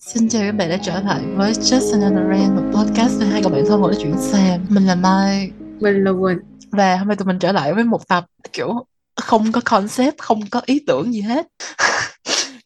[0.00, 3.42] Xin chào các bạn đã trở lại với Just Another Rant, một podcast về hai
[3.42, 4.60] cậu bạn thân của nói chuyện Sam.
[4.68, 6.38] Mình là Mai Mình là Quỳnh.
[6.70, 8.86] và hôm nay tụi mình trở lại với một tập kiểu
[9.16, 11.46] không có concept, không có ý tưởng gì hết.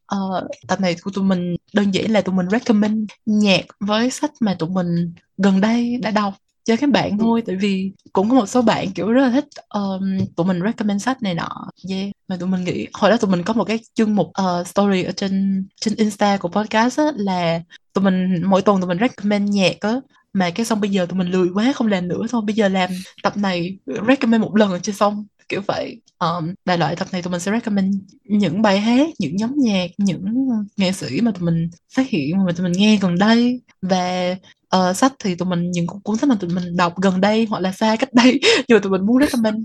[0.07, 4.31] Ờ, tập này của tụi mình đơn giản là tụi mình recommend nhạc với sách
[4.41, 8.35] mà tụi mình gần đây đã đọc cho các bạn thôi tại vì cũng có
[8.35, 11.71] một số bạn kiểu rất là thích um, tụi mình recommend sách này nọ.
[11.91, 12.11] Yeah.
[12.29, 15.03] mà tụi mình nghĩ hồi đó tụi mình có một cái chương mục uh, story
[15.03, 17.61] ở trên trên insta của podcast á, là
[17.93, 20.01] tụi mình mỗi tuần tụi mình recommend nhạc á
[20.33, 22.69] mà cái xong bây giờ tụi mình lười quá không làm nữa thôi bây giờ
[22.69, 22.91] làm
[23.23, 26.01] tập này recommend một lần cho xong kiểu vậy.
[26.19, 29.91] Um, đại loại tập này tụi mình sẽ recommend những bài hát những nhóm nhạc
[29.99, 33.61] những nghệ sĩ mà tụi mình phát hiện mà tụi mình nghe gần đây.
[33.83, 34.37] Và
[34.77, 37.61] uh, sách thì tụi mình những cuốn sách mà tụi mình đọc gần đây hoặc
[37.61, 39.57] là xa cách đây nhưng mà tụi mình muốn recommend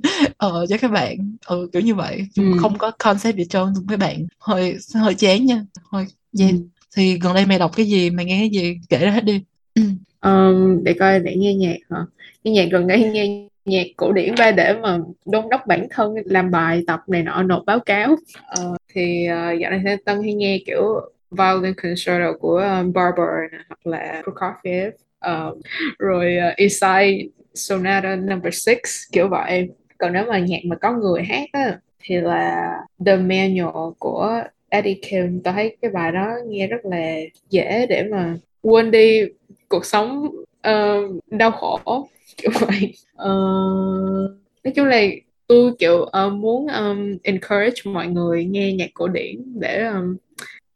[0.45, 2.44] uh, cho các bạn ừ, kiểu như vậy Ừ.
[2.62, 6.05] không có concept gì trơn tụi các bạn hơi hơi chán nha thôi
[6.40, 6.52] yeah.
[6.52, 6.58] Ừ.
[6.95, 9.41] thì gần đây mày đọc cái gì mày nghe cái gì kể ra hết đi
[9.76, 9.82] ừ.
[10.20, 12.05] Ờm, để coi để nghe nhạc hả?
[12.43, 16.13] Nghe nhạc gần đây nghe nhạc cổ điển ba để mà đôn đốc bản thân
[16.26, 18.15] làm bài tập này nọ nộp báo cáo.
[18.48, 20.84] Ờ, thì ờ, dạo này Tân hay nghe kiểu
[21.32, 24.91] violin concerto của um, Barber nè, hoặc là Prokofiev
[25.22, 25.62] um,
[25.99, 28.76] rồi uh, Isai Sonata number 6
[29.12, 29.70] kiểu vậy.
[29.98, 32.74] Còn nếu mà nhạc mà có người hát á thì là
[33.05, 35.41] The Manual của Eddie Kim.
[35.44, 37.16] Tôi thấy cái bài đó nghe rất là
[37.49, 39.21] dễ để mà quên đi
[39.70, 44.32] cuộc sống ờ, đau khổ kiểu vậy uh,
[44.64, 45.02] nói chung là
[45.48, 50.18] tôi kiểu uh, muốn um, encourage mọi người nghe nhạc cổ điển để um,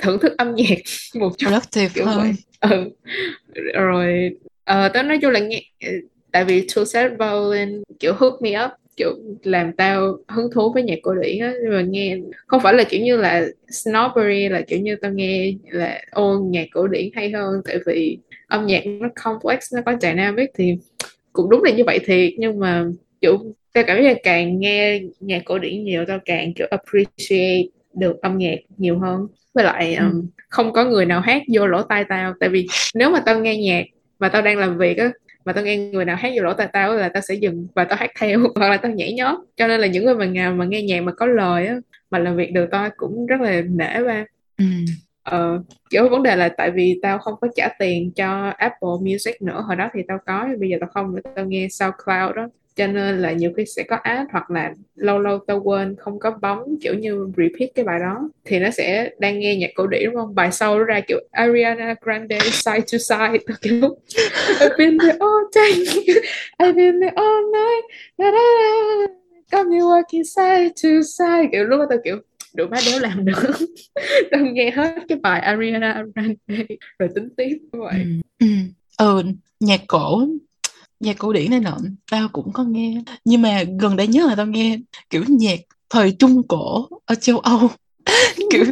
[0.03, 0.77] thưởng thức âm nhạc
[1.15, 2.33] một chút productive kiểu hơn vậy.
[2.71, 2.89] Ừ.
[3.73, 4.29] rồi
[4.63, 5.61] ờ, tao nói chung là nghe
[6.31, 10.83] tại vì Two Set Violin kiểu hook me up kiểu làm tao hứng thú với
[10.83, 14.61] nhạc cổ điển á nhưng mà nghe không phải là kiểu như là snobbery là
[14.61, 17.61] kiểu như tao nghe là ô nhạc cổ điển hay hơn.
[17.65, 18.17] Tại vì
[18.47, 20.77] âm nhạc nó complex nó có dynamic thì
[21.33, 22.85] cũng đúng là như vậy thiệt nhưng mà
[23.21, 23.37] kiểu
[23.73, 27.63] tao cảm giác là càng nghe nhạc cổ điển nhiều tao càng kiểu appreciate
[27.95, 29.27] được âm nhạc nhiều hơn.
[29.53, 30.05] Với lại Ừ.
[30.05, 32.33] um, không có người nào hát vô lỗ tai tao.
[32.39, 33.85] Tại vì nếu mà tao nghe nhạc
[34.19, 35.11] mà tao đang làm việc á
[35.45, 37.83] mà tao nghe người nào hát vô lỗ tai tao là tao sẽ dừng và
[37.83, 39.39] tao hát theo hoặc là tao nhảy nhót.
[39.57, 41.75] Cho nên là những người mà nào mà nghe nhạc mà có lời á
[42.11, 44.25] mà làm việc được tao cũng rất là nể ba.
[44.57, 44.65] Ừ.
[45.23, 49.41] Ờ, kiểu vấn đề là tại vì tao không có trả tiền cho Apple Music
[49.41, 49.63] nữa.
[49.67, 53.19] Hồi đó thì tao có bây giờ tao không tao nghe SoundCloud đó cho nên
[53.19, 56.59] là nhiều khi sẽ có ad hoặc là lâu lâu tao quên không có bấm
[56.81, 60.15] kiểu như repeat cái bài đó thì nó sẽ đang nghe nhạc cổ điển đúng
[60.15, 63.97] không bài sau nó ra kiểu Ariana Grande side to side tao kiểu
[64.59, 65.71] I've been there all day
[66.59, 67.83] I've been there all night
[68.17, 69.13] da, da, da.
[69.51, 72.17] got me walking side to side kiểu lúc đó tao kiểu
[72.53, 73.43] đủ má đéo làm được
[74.31, 76.65] tao nghe hết cái bài Ariana Grande
[76.99, 78.05] rồi tính tiếp như vậy
[78.39, 78.45] ừ.
[78.45, 78.47] ừ.
[78.97, 79.23] ừ
[79.59, 80.27] nhạc cổ
[81.03, 81.77] nhạc cổ điển này nọ
[82.11, 83.01] tao cũng có nghe.
[83.25, 84.77] Nhưng mà gần đây nhất là tao nghe
[85.09, 85.59] kiểu nhạc
[85.89, 87.69] thời trung cổ ở châu Âu.
[88.51, 88.65] Kiểu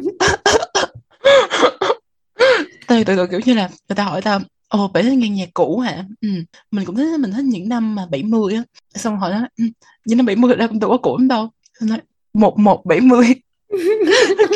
[2.87, 5.49] từ từ từ kiểu như là người ta hỏi tao ồ bạn thích nghe nhạc
[5.53, 6.05] cũ hả?
[6.21, 6.27] Ừ.
[6.71, 8.63] mình cũng thích mình thích những năm mà 70 á.
[8.95, 9.63] Xong hỏi nó ừ,
[10.05, 11.49] những năm 70 đâu cũng đâu có cũ lắm đâu.
[11.81, 11.99] Nói
[12.33, 13.25] một một bảy mươi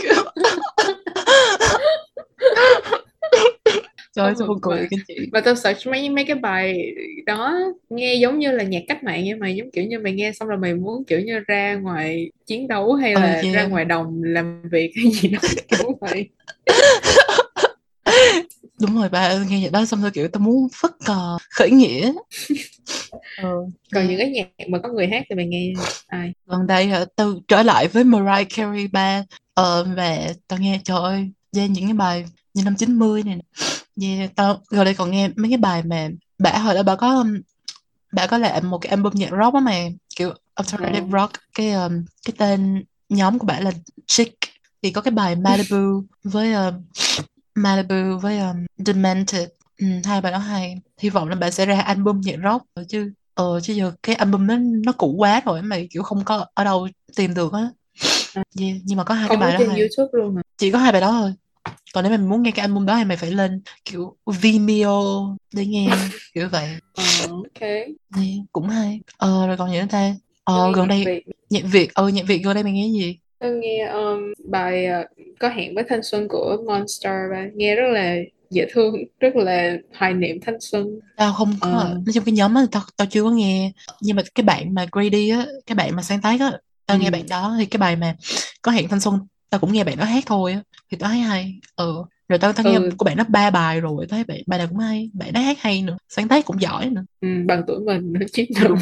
[0.02, 0.26] Kiểu-
[4.16, 5.16] trời ơi sao buồn cười cái chị?
[5.34, 6.92] và tao search mấy mấy cái bài
[7.26, 7.60] đó
[7.90, 10.50] nghe giống như là nhạc cách mạng nhưng mà giống kiểu như mày nghe xong
[10.50, 13.56] là mày muốn kiểu như ra ngoài chiến đấu hay Ờ, là yeah.
[13.56, 16.30] ra ngoài đồng làm việc hay gì đó kiểu vậy.
[18.82, 22.14] Đúng rồi ba nghe vậy đó xong rồi kiểu tao muốn phất cờ khởi nghĩa.
[23.38, 23.50] Ờ,
[23.94, 25.74] còn những cái nhạc mà có người hát thì mày nghe
[26.08, 26.34] ai?
[26.48, 27.06] Gần đây hả?
[27.16, 29.24] Tao trở lại với Mariah Carey ba.
[29.54, 30.18] Ờ, và
[30.48, 33.42] tao nghe trời ơi yeah, những cái bài như năm 90 này nè.
[34.02, 37.18] Yeah, tao gần đây còn nghe mấy cái bài mà bả hồi đó bà có
[37.18, 37.36] um,
[38.12, 39.74] bả có làm một cái album nhạc rock á mà
[40.16, 41.20] kiểu alternative Ờ.
[41.20, 41.34] rock.
[41.56, 43.72] Cái um, cái tên nhóm của bả là
[44.08, 44.34] Chic.
[44.84, 46.74] Thì có cái bài Malibu với um,
[47.56, 49.50] Malibu với um, Demented.
[49.78, 50.82] Ừ, hai bài đó hay.
[50.98, 52.66] Hy vọng là bà sẽ ra album nhạc rock.
[52.76, 56.24] Rồi chứ ờ chứ giờ cái album nó nó cũ quá rồi mà kiểu không
[56.24, 57.70] có ở đâu tìm được á.
[58.36, 59.80] Yeah, nhưng mà có hai cái không có bài đó trên hay.
[59.80, 60.42] YouTube luôn hả?
[60.58, 61.34] Chỉ có hai bài đó thôi
[61.94, 65.02] còn nếu mà mình muốn nghe cái album đó thì mày phải lên kiểu Vimeo
[65.54, 65.90] để nghe
[66.34, 66.70] kiểu vậy.
[66.94, 67.62] Ờ, ok.
[67.62, 67.88] Yeah,
[68.52, 69.00] cũng hay.
[69.18, 70.16] Ờ rồi còn gì nữa ta?
[70.44, 71.24] Ờ nghe gần đây Việt.
[71.50, 71.94] Nhạc Việt.
[71.94, 73.18] Ờ nhạc Việt gần đây mày nghe gì?
[73.40, 75.06] Tao nghe um, bài uh,
[75.40, 78.16] Có hẹn với thanh xuân của Monster và nghe rất là
[78.50, 81.00] dễ thương, rất là hoài niệm thanh xuân.
[81.18, 81.94] tao không có Ờ.
[82.06, 83.72] nói chung cái nhóm á tao tao chưa có nghe.
[84.02, 86.52] Nhưng mà cái bạn mà Grady á cái bạn mà sáng tác á
[86.86, 87.12] tao nghe Ừ.
[87.12, 87.56] bạn đó.
[87.60, 88.16] Thì cái bài mà
[88.62, 90.62] có hẹn thanh xuân tao cũng nghe bạn đó hát thôi á
[90.92, 91.60] thì tao thấy hay.
[91.76, 94.60] Ừ rồi tao tao nghe ừ, của bạn nó ba bài rồi thấy bạn bài
[94.60, 97.04] nào cũng hay bạn nó hát hay nữa sáng tác cũng giỏi nữa.
[97.22, 98.80] Ừ, bằng tuổi mình nữa chứ đúng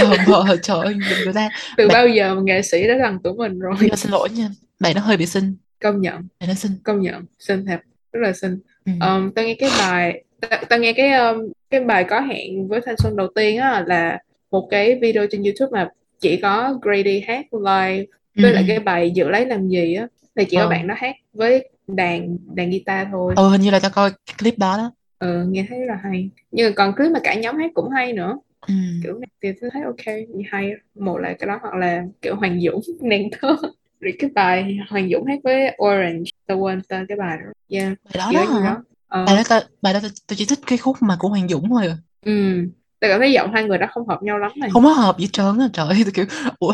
[0.00, 0.94] bờ bờ trời ơi
[1.24, 3.74] người ta từ bạn bao giờ mà nghệ sĩ đã gần tuổi mình rồi?
[3.90, 4.48] Mà xin lỗi nha
[4.80, 5.56] bạn nó hơi bị xinh.
[5.80, 6.28] Công nhận.
[6.40, 6.72] Bạn nó xinh.
[6.84, 7.80] Công nhận xinh thật
[8.12, 8.58] rất là xinh.
[8.86, 8.92] Ừ.
[9.00, 12.80] um, tao nghe cái bài tao, tao nghe cái um, cái bài có hẹn với
[12.86, 14.18] thanh xuân đầu tiên á là
[14.50, 15.88] một cái video trên YouTube mà
[16.20, 18.04] chỉ có Grady hát live
[18.36, 18.66] Ừ, với lại ừ.
[18.68, 20.68] cái bài dự lấy làm gì á là chỉ có Ờ.
[20.68, 23.34] bạn đó hát với đàn đàn guitar thôi.
[23.36, 24.92] Ừ hình như là tao coi cái clip đó đó.
[25.18, 26.30] Ừ, nghe thấy là hay.
[26.50, 28.38] Nhưng còn clip mà cả nhóm hát cũng hay nữa.
[28.66, 28.74] Ừ.
[29.02, 30.16] kiểu này thì tôi thấy ok
[30.50, 33.56] hay một là cái đó hoặc là kiểu Hoàng Dũng nàng thơ.
[34.00, 37.52] Rồi cái bài Hoàng Dũng hát với Orange tao quên tên cái bài đó.
[37.68, 37.92] Yeah.
[38.04, 38.64] Bài đó đó hả?
[38.70, 38.82] đó.
[39.08, 39.24] Ờ.
[39.26, 41.68] Bài đó tao bài đó tao, tao chỉ thích cái khúc mà của Hoàng Dũng
[41.68, 41.96] thôi à.
[42.24, 42.64] ừ
[43.00, 45.18] tao cảm thấy giọng hai người đó không hợp nhau lắm này không có hợp
[45.18, 46.24] gì trơn á trời ơi tao kiểu
[46.58, 46.72] ủa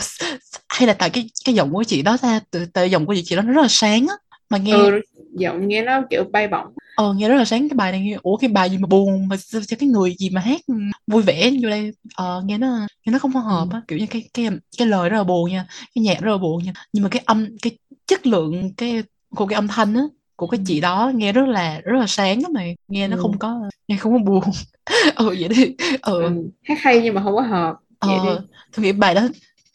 [0.69, 3.37] hay là tại cái cái giọng của chị đó ta từ tại giọng của chị
[3.37, 4.15] đó nó rất là sáng á
[4.51, 5.01] mà nghe ừ
[5.35, 8.19] giọng nghe nó kiểu bay bổng ờ nghe rất là sáng cái bài này nghe
[8.23, 10.61] ủa cái bài gì mà buồn mà sao cho cái người gì mà hát
[11.07, 13.75] vui vẻ vô đây ờ nghe nó nghe nó không có hợp ừ.
[13.75, 16.39] á kiểu như cái cái cái lời rất là buồn nha cái nhạc rất là
[16.39, 19.03] buồn nha nhưng mà cái âm cái chất lượng cái
[19.37, 20.03] của cái âm thanh á
[20.37, 23.21] của cái chị đó nghe rất là rất là sáng á mày nghe nó Ừ.
[23.23, 24.43] không có nghe không có buồn.
[25.17, 25.75] Ừ vậy đi.
[26.03, 26.23] Ừ.
[26.23, 26.31] Ừ.
[26.63, 28.29] hát hay nhưng mà không có hợp vậy đi.
[28.29, 28.43] ờ
[28.77, 29.23] tôi nghĩ bài đó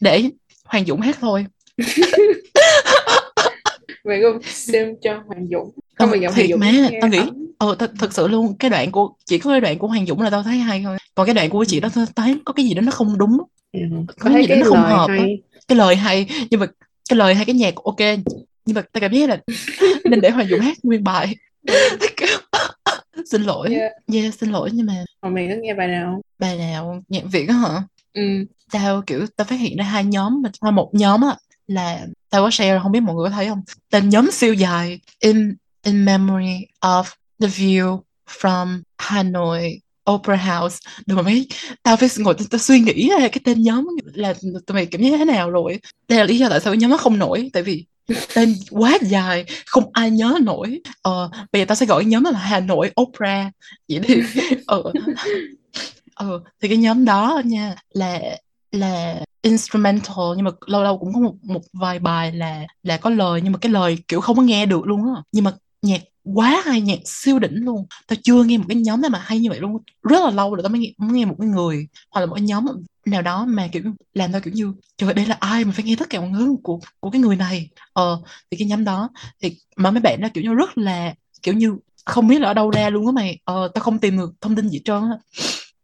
[0.00, 0.30] để
[0.64, 1.46] Hoàng Dũng hát thôi.
[4.04, 5.70] Mày có xem cho Hoàng Dũng.
[5.98, 7.18] Không Ờ, mà giọng Hoàng Dũng má tao nghĩ
[7.58, 10.20] ờ th thực sự luôn cái đoạn của chỉ có cái đoạn của Hoàng Dũng
[10.20, 10.98] là tao thấy hay thôi.
[11.14, 13.38] Còn cái đoạn của chị đó tao thấy có cái gì đó nó không đúng.
[13.72, 13.80] Ừ.
[14.08, 15.42] có có cái gì đó nó không hợp hay.
[15.68, 16.66] Cái lời hay nhưng mà
[17.08, 17.96] cái lời hay cái nhạc ok
[18.64, 19.38] nhưng mà tao cảm giác là
[20.04, 21.36] nên để Hoàng Dũng hát nguyên bài.
[23.30, 23.74] Xin lỗi.
[23.74, 23.92] Yeah.
[24.12, 27.02] yeah xin lỗi nhưng mà mà mày có nghe bài nào bài nào?
[27.08, 27.82] Nhạc Việt á hả?
[28.14, 28.22] Ừ.
[28.70, 31.36] Tao kiểu tao phát hiện ra hai nhóm mà một nhóm á
[31.66, 33.62] là tao có share không biết mọi người có thấy không?
[33.90, 37.04] Tên nhóm siêu dài in in memory of
[37.40, 38.00] the view
[38.40, 39.80] from Hanoi
[40.10, 40.78] Opera House.
[41.06, 41.48] Được mà mấy
[41.82, 44.34] tao phải ngồi tao, tao suy nghĩ ra cái tên nhóm là
[44.66, 45.80] tụi mày cảm giác thế nào rồi.
[46.08, 47.84] Đây là lý do tại sao cái nhóm nó không nổi tại vì
[48.34, 50.80] tên quá dài không ai nhớ nổi.
[51.02, 53.50] Ờ bây giờ tao sẽ gọi nhóm là Hà Nội Opera.
[53.88, 54.22] Vậy đi.
[54.66, 54.82] Ờ.
[56.16, 58.20] Ừ thì cái nhóm đó nha là
[58.72, 63.10] là instrumental nhưng mà lâu lâu cũng có một một vài bài là là có
[63.10, 65.22] lời nhưng mà cái lời kiểu không có nghe được luôn á.
[65.32, 65.52] Nhưng mà
[65.82, 67.86] nhạc quá hay nhạc siêu đỉnh luôn.
[68.06, 69.78] Tao chưa nghe một cái nhóm nào mà hay như vậy luôn.
[70.02, 72.34] Rất là lâu rồi tao mới nghe, mới nghe một cái người hoặc là một
[72.34, 72.66] cái nhóm
[73.06, 73.82] nào đó mà kiểu
[74.14, 75.64] làm tao kiểu như trời ơi, đây là ai?
[75.64, 77.68] Mà phải nghe tất cả mọi thứ của của cái người này.
[77.92, 78.20] Ờ
[78.50, 79.10] thì cái nhóm đó
[79.42, 82.54] thì mà mấy bạn nó kiểu như rất là kiểu như không biết là ở
[82.54, 83.38] đâu ra luôn á mày.
[83.44, 85.18] Ờ tao không tìm được thông tin gì hết trơn á.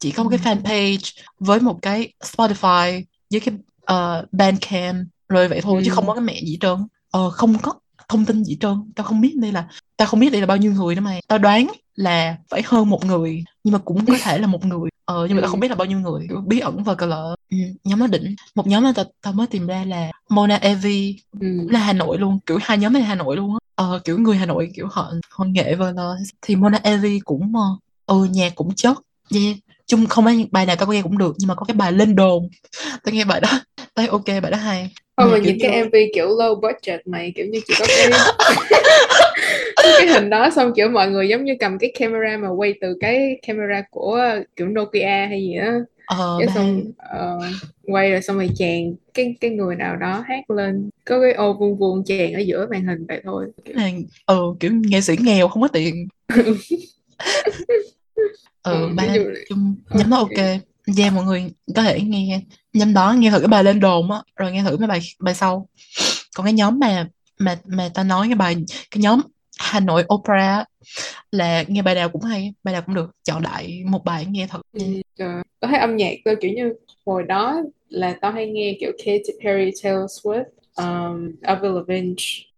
[0.01, 3.55] Chỉ có một cái fanpage với một cái Spotify với cái
[3.93, 5.95] uh, Bandcamp rồi vậy thôi chứ Ừ.
[5.95, 6.87] không có cái mẹ gì hết trơn.
[7.11, 7.75] Ờ không có
[8.09, 8.93] thông tin gì trơn.
[8.97, 11.23] Tao không biết đây là tao không biết đây là bao nhiêu người đó mày.
[11.29, 11.67] Tao đoán
[11.97, 14.91] là phải hơn một người nhưng mà cũng có thể là một người.
[15.05, 15.51] Ờ nhưng mà tao Ừ.
[15.51, 16.29] không biết là bao nhiêu người.
[16.47, 18.35] Bí ẩn và cờ lợ ừ, nhóm nó đỉnh.
[18.55, 21.47] Một nhóm mà tao, tao mới tìm ra là Mona Evi ừ.
[21.71, 22.39] là Hà Nội luôn.
[22.47, 23.59] Kiểu hai nhóm này Hà Nội luôn á.
[23.75, 27.53] Ờ, kiểu người Hà Nội kiểu họ họ nghệ vờ lờ thì Mona Evi cũng
[27.57, 27.63] ờ,
[28.07, 28.99] ừ nhạc cũng chất.
[29.35, 29.57] Yeah.
[29.87, 32.17] chung không phải bài nào tao nghe cũng được nhưng mà có cái bài lên
[32.17, 32.49] đồn.
[33.05, 33.61] Tao nghe bài đó.
[33.95, 37.33] Tao ok bài đó hay Không mà kiểu nhìn cái MV kiểu low budget mày
[37.37, 38.11] kiểu như chỉ có cái
[39.99, 42.97] cái hình đó xong kiểu mọi người giống như cầm cái camera mà quay từ
[43.01, 44.21] cái camera của
[44.57, 45.73] kiểu Nokia hay gì đó
[46.07, 47.39] ờ cái xong ờ,
[47.83, 50.91] quay rồi xong rồi chèn cái cái người nào đó hát lên.
[51.05, 53.91] Có cái ô vuông vuông chèn ở giữa màn hình vậy thôi là
[54.25, 56.09] ờ kiểu nghệ sĩ nghèo không có tiền.
[58.63, 59.07] Ờ Ừ, ba
[59.49, 62.41] chung nhóm đó Ok yeah mọi người có thể nghe
[62.73, 65.35] nhóm đó nghe thử cái bài lên đồn á rồi nghe thử mấy bài bài
[65.35, 65.69] sau
[66.37, 68.57] còn cái nhóm mà mà mà ta nói cái bài
[68.91, 69.21] cái nhóm
[69.59, 70.65] Hà Nội Opera
[71.33, 74.47] là nghe bài nào cũng hay bài nào cũng được chọn đại một bài nghe
[74.47, 74.85] thử Ừ,
[75.17, 75.43] trời.
[75.61, 76.73] Tao thấy âm nhạc tôi kiểu như
[77.07, 80.45] hồi đó là tao hay nghe kiểu Katy Perry, Taylor Swift,
[80.77, 82.15] um, Avril Lavigne,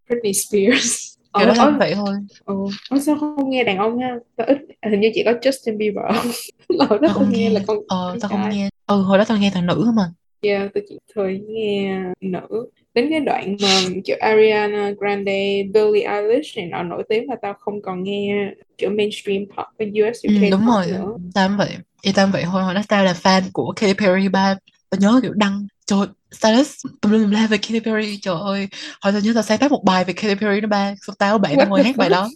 [0.09, 2.15] Britney Spears kiểu là ờ, vậy thôi.
[2.45, 2.55] Ờ,
[3.01, 4.17] sao không nghe đàn ông ha?
[4.37, 4.59] Tao ít,
[4.91, 6.05] hình như chỉ có Justin Bieber.
[6.69, 7.51] Lâu đó tao tao không nghe nghe.
[7.51, 8.69] là con, ờ tao không nghe.
[8.87, 10.11] Ừ hồi đó tao nghe thằng nữ không à?
[10.43, 12.71] Yeah, tôi chỉ thời nghe nữ.
[12.95, 17.55] Đến cái đoạn mà kiểu Ariana Grande, Billie Eilish này nọ nổi tiếng là tao
[17.61, 20.87] không còn nghe kiểu mainstream pop với US ừ, UK đúng pop rồi.
[20.87, 21.17] nữa.
[21.35, 21.77] tao vậy.
[22.03, 22.63] Thì tao vậy thôi.
[22.63, 24.55] Hồi đó tao là fan của Katy Perry ba.
[24.91, 25.67] Tao nhớ kiểu đăng.
[25.87, 28.19] Trời status tùm la về Katy Perry.
[28.23, 28.69] Trời ơi
[29.01, 30.95] hồi tao nhớ tao sáng tác một bài về Katy Perry đó ba.
[31.01, 32.31] Xong tao bạn tao ngồi hát bài đó.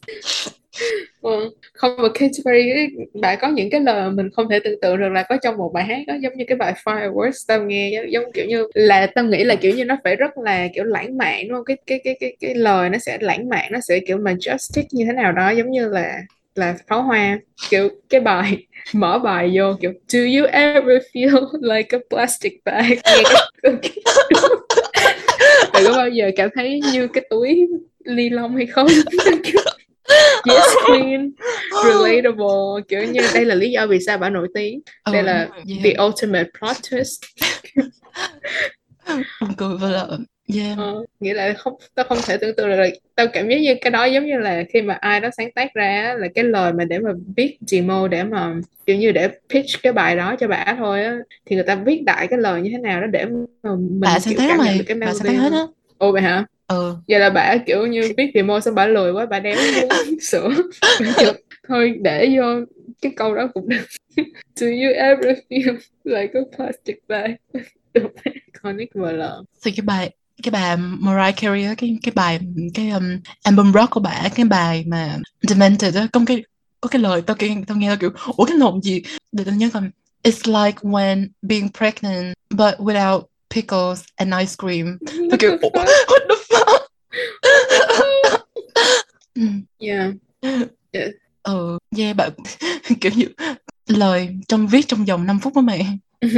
[1.20, 1.50] Vâng.
[1.72, 2.70] Không mà Katy Perry
[3.14, 5.70] bà có những cái lời mình không thể tưởng tượng được là có trong một
[5.74, 9.06] bài hát đó giống như cái bài Fireworks tao nghe giống, giống kiểu như là
[9.14, 11.64] tao nghĩ là kiểu như nó phải rất là kiểu lãng mạn đúng không?
[11.64, 15.04] Cái cái cái cái cái lời nó sẽ lãng mạn nó sẽ kiểu majestic như
[15.04, 16.18] thế nào đó giống như là
[16.54, 17.38] là pháo hoa.
[17.70, 22.98] Kiểu cái bài mở bài vô kiểu do you ever feel like a plastic bag?
[25.72, 27.66] Bạn có bao giờ cảm thấy như cái túi
[28.04, 28.86] ni lông hay không?
[30.50, 31.32] Yes queen.
[31.84, 32.82] Relatable.
[32.88, 34.80] Kiểu như đây là lý do vì sao bà nổi tiếng.
[35.12, 35.80] Đây ừ, là yeah.
[35.84, 37.20] the ultimate plot twist.
[39.56, 40.06] Cười và là
[40.54, 40.78] yeah.
[40.78, 43.74] Ờ, nghĩa là không tao không thể tưởng tượng được là tao cảm giác như
[43.80, 46.72] cái đó giống như là khi mà ai đó sáng tác ra là cái lời
[46.72, 48.54] mà để mà viết demo để mà
[48.86, 52.02] kiểu như để pitch cái bài đó cho bà thôi á thì người ta viết
[52.06, 54.84] đại cái lời như thế nào đó để mà mình bà sáng tác mày được
[54.86, 55.62] cái bà sáng tác hết á.
[55.98, 56.44] Ồ vậy hả?
[56.68, 56.94] Ừ.
[57.08, 60.50] Vậy là bà kiểu như viết demo xong bà lười quá bà đéo muốn sửa.
[61.68, 62.44] Thôi để vô
[63.02, 63.86] cái câu đó cũng được.
[64.56, 67.30] Do you ever feel like a plastic bag?
[68.34, 69.22] Iconic VL
[69.64, 70.10] thì cái bài
[70.42, 72.40] cái bài Mariah Carey á, cái cái bài
[72.74, 73.04] cái um,
[73.42, 76.42] album rock của bà cái bài mà Demented á có cái
[76.80, 79.02] có cái lời tao nghe tao nghe tao kiểu ủa cái nộn gì?
[79.32, 79.82] Để tao nhớ coi.
[80.24, 83.22] It's like when being pregnant but without
[83.54, 84.98] pickles and ice cream.
[85.30, 85.86] Tao kiểu the "Ủa, fuck?
[86.06, 86.80] what the fuck?
[89.34, 89.42] Ừ.
[89.78, 90.12] yeah.
[91.42, 92.30] Ừ yeah bạn
[93.00, 93.26] kiểu như
[93.86, 95.86] lời trong viết trong vòng 5 phút đó mày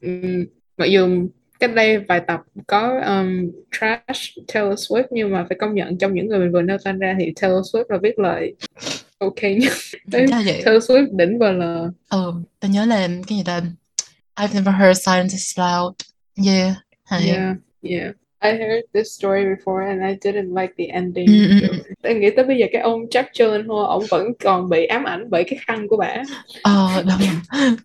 [0.00, 0.44] Ừm,
[0.76, 1.26] mặc dù
[1.66, 6.14] cách đây vài tập có um, trash Taylor Swift nhưng mà phải công nhận trong
[6.14, 8.54] những người mình vừa nêu tên ra thì Taylor Swift là viết lời
[9.18, 9.72] ok nhất.
[10.12, 11.62] Là Taylor Swift đỉnh VL
[12.10, 13.60] ừ tao nhớ là cái gì ta?
[14.36, 15.94] I've never heard silence is loud.
[16.46, 17.26] Yeah hay.
[17.26, 18.14] Yeah yeah.
[18.42, 21.26] I heard this story before and I didn't like the ending.
[21.26, 24.68] Ừ, ừ, Kiểu, tôi nghĩ tới bây giờ cái ông Jack Gyllenhaal ông vẫn còn
[24.68, 26.22] bị ám ảnh bởi cái khăn của bả
[26.62, 27.76] ờ đúng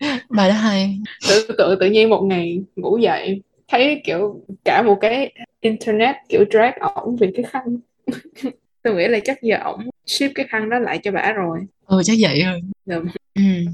[0.30, 0.98] bài đó hay.
[1.28, 6.44] Tự tự tự nhiên một ngày ngủ dậy thấy kiểu cả một cái internet kiểu
[6.50, 7.78] drag ổng vì cái khăn.
[8.82, 11.58] Tôi nghĩ là chắc giờ ổng ship cái khăn đó lại cho bả rồi.
[11.86, 13.04] Ừ chắc vậy rồi ừ.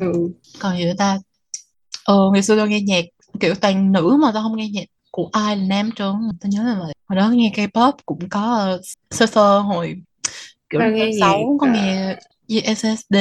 [0.00, 0.12] ừ.
[0.60, 1.18] còn gì nữa ta?
[2.04, 3.04] Ờ ngày xưa tao nghe nhạc
[3.40, 6.62] kiểu toàn nữ mà tao không nghe nhạc của ai là nam trơn tao nhớ
[6.62, 6.94] là vậy.
[7.06, 9.96] Hồi đó nghe K-pop cũng có uh, sơ sơ hồi
[10.70, 12.14] kiểu nghe sáu có ờ,
[12.60, 13.16] SSD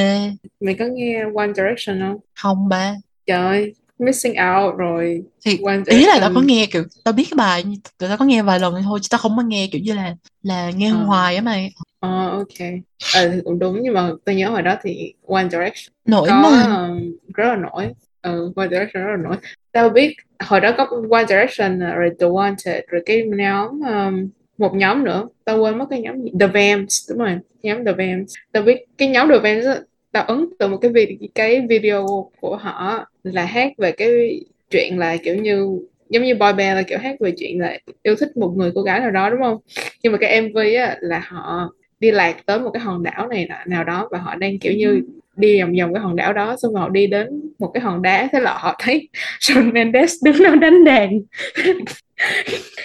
[0.60, 2.16] mày có nghe One Direction không?
[2.34, 2.94] Không ba.
[3.26, 5.22] Trời missing out rồi.
[5.46, 7.64] Thì One ý là tao có nghe kiểu tao biết cái bài
[7.98, 10.14] tụi tao có nghe vài lần thôi chứ tao không có nghe kiểu như là
[10.42, 10.96] là nghe Ờ.
[10.96, 11.70] hoài á mày.
[12.00, 12.68] Ờ ok.
[13.14, 16.40] Ờ thì cũng đúng nhưng mà tôi nhớ hồi đó thì One Direction nổi có
[16.42, 16.76] mà.
[16.88, 17.88] um, rất là nổi.
[18.22, 19.36] Ừ, One Direction rất là nổi.
[19.72, 24.28] Tao biết hồi đó có One Direction nè, rồi The Wanted rồi cái nhóm um,
[24.58, 25.28] một nhóm nữa.
[25.44, 26.30] Tao quên mất cái nhóm gì.
[26.40, 27.10] The Vamps.
[27.10, 27.38] Đúng rồi.
[27.62, 28.34] Nhóm The Vamps.
[28.52, 29.66] Tao biết cái nhóm The Vamps
[30.14, 34.98] tao ấn tượng một cái video cái video của họ là hát về cái chuyện
[34.98, 38.36] là kiểu như, giống như boy band là kiểu hát về chuyện là yêu thích
[38.36, 39.58] một người cô gái nào đó, đúng không?
[40.02, 43.48] Nhưng mà cái MV á là họ đi lạc tới một cái hòn đảo này
[43.66, 45.00] nào đó và họ đang kiểu như
[45.36, 48.02] đi vòng vòng cái hòn đảo đó, xong rồi họ đi đến một cái hòn
[48.02, 48.28] đá.
[48.32, 49.08] Thế là họ thấy
[49.40, 51.20] Shawn Mendes đứng đó đánh đàn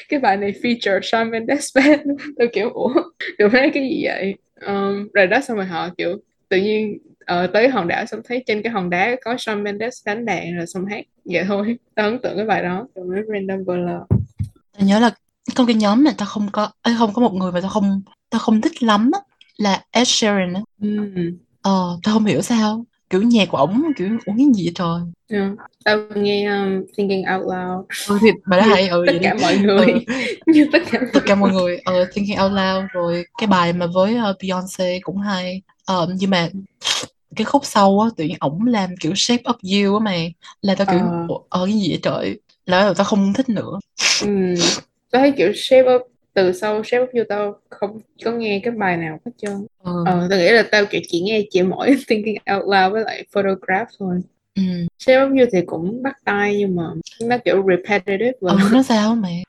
[0.09, 2.01] cái bài này feature Shawn Mendes band
[2.37, 2.93] tôi kiểu ủa
[3.37, 4.35] được mấy cái gì vậy?
[4.65, 6.17] Um, rồi đó xong rồi họ kiểu
[6.49, 10.05] tự nhiên ờ, tới hòn đảo xong thấy trên cái hòn đá có Shawn Mendes
[10.05, 11.05] đánh đàn rồi xong hát.
[11.25, 12.87] Vậy thôi tao ấn tượng cái bài đó.
[12.95, 14.19] Rồi random blur
[14.77, 15.11] tao nhớ là
[15.55, 18.01] trong cái nhóm này tao không có ấy, không có một người mà tao không
[18.29, 19.19] tao không thích lắm á
[19.57, 20.61] là Ed Sheeran á.
[20.81, 24.71] Ừm, ờ tao không hiểu sao kiểu nhạc của ổng kiểu ổng cái gì vậy
[24.75, 24.99] trời?
[25.31, 25.51] Yeah.
[25.85, 27.85] tao nghe um, Thinking Out Loud.
[28.09, 29.05] Ừ thì bài đó hay ừ.
[29.07, 29.85] tất cả mọi người.
[30.45, 31.79] Ừ như tất cả tất cả mọi người.
[31.85, 35.61] ờ Thinking Out Loud rồi cái bài mà với uh, Beyonce cũng hay.
[35.85, 36.49] Ờ nhưng mà
[37.35, 40.33] cái khúc sau á tự nhiên ổng làm kiểu Shape of You á mày.
[40.61, 41.25] Là tao kiểu Ờ.
[41.27, 42.39] "Ủa, ờ cái gì vậy trời?
[42.65, 43.79] Là tao không thích nữa.
[44.21, 44.55] Ừm,
[45.11, 45.99] tao thấy kiểu Shape of
[46.43, 50.03] từ sau of You tao không có nghe cái bài nào hết trơn ừ.
[50.05, 53.25] ờ tao nghĩ là tao kiểu chỉ nghe chỉ mỗi Thinking Out Loud với lại
[53.31, 54.21] Photograph thôi
[54.55, 54.61] ừ.
[55.05, 56.83] Of You thì cũng bắt tai nhưng mà
[57.21, 59.43] nó kiểu repetitive và ừ nó sao Mày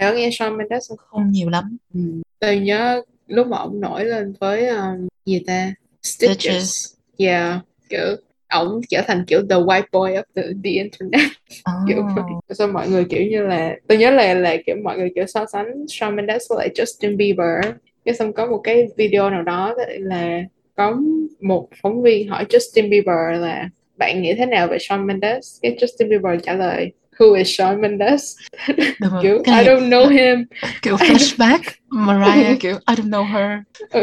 [0.00, 0.98] có nghe Shawn Mendes không?
[0.98, 2.00] không nhiều lắm Ừ.
[2.40, 6.38] Tôi nhớ lúc mà ông nổi lên với um, gì ta Stitches.
[6.42, 6.94] Stitches.
[7.18, 8.16] Yeah, kiểu
[8.52, 11.30] ổng trở thành kiểu the white boy of the, the internet
[11.64, 11.72] Ờ.
[11.88, 12.04] kiểu.
[12.50, 15.46] Sao mọi người kiểu như là tôi nhớ là là kiểu mọi người kiểu so
[15.52, 19.74] sánh Shawn Mendes với lại Justin Bieber cái xong có một cái video nào đó
[19.98, 20.40] là
[20.76, 20.96] có
[21.40, 25.76] một phóng viên hỏi Justin Bieber là bạn nghĩ thế nào về Shawn Mendes cái
[25.80, 28.36] Justin Bieber trả lời who is Shawn Mendes?
[29.00, 29.22] Đúng rồi.
[29.22, 30.44] kiểu Cái I don't know him.
[30.82, 33.50] Kiểu flashback Mariah kiểu I don't know her.
[33.90, 34.00] Ừ,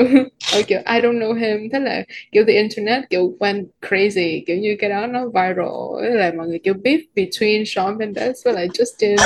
[0.53, 1.69] ừ, kiểu I don't know him.
[1.73, 4.43] Thế là kiểu the internet kiểu went crazy.
[4.47, 6.03] Kiểu như cái đó nó viral.
[6.03, 9.17] Thế là mọi người kiểu beef between Shawn Mendes với lại Justin.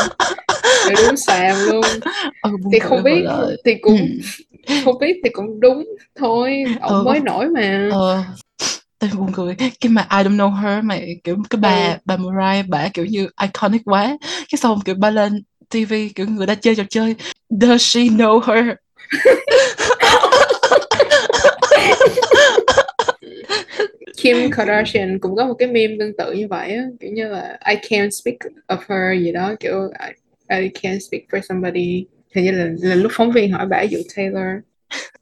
[0.87, 1.81] Kiểu đúng xàm luôn.
[2.41, 3.25] Ừ, thì không biết
[3.65, 3.97] thì cũng
[4.67, 4.75] Ừ.
[4.85, 5.85] không biết thì cũng đúng
[6.15, 6.63] thôi.
[6.65, 7.89] Ừ, ổng mới có- nổi mà.
[7.91, 8.23] Ờ
[9.03, 9.55] tôi buồn cười.
[9.55, 11.97] Cái mà I don't know her mà kiểu cái bà Ừ.
[12.05, 14.17] bà Mariah bà kiểu như iconic quá.
[14.49, 17.15] Cái xong kiểu bà lên TV kiểu người ta chơi trò chơi
[17.49, 18.65] does she know her?
[24.17, 26.83] Kim Kardashian cũng có một cái meme tương tự như vậy á.
[26.99, 29.55] Kiểu như là I can't speak of her gì đó.
[29.59, 30.07] Kiểu I,
[30.59, 32.05] I can't speak for somebody.
[32.35, 34.63] Hình như là, là lúc phóng viên hỏi bả vụ Taylor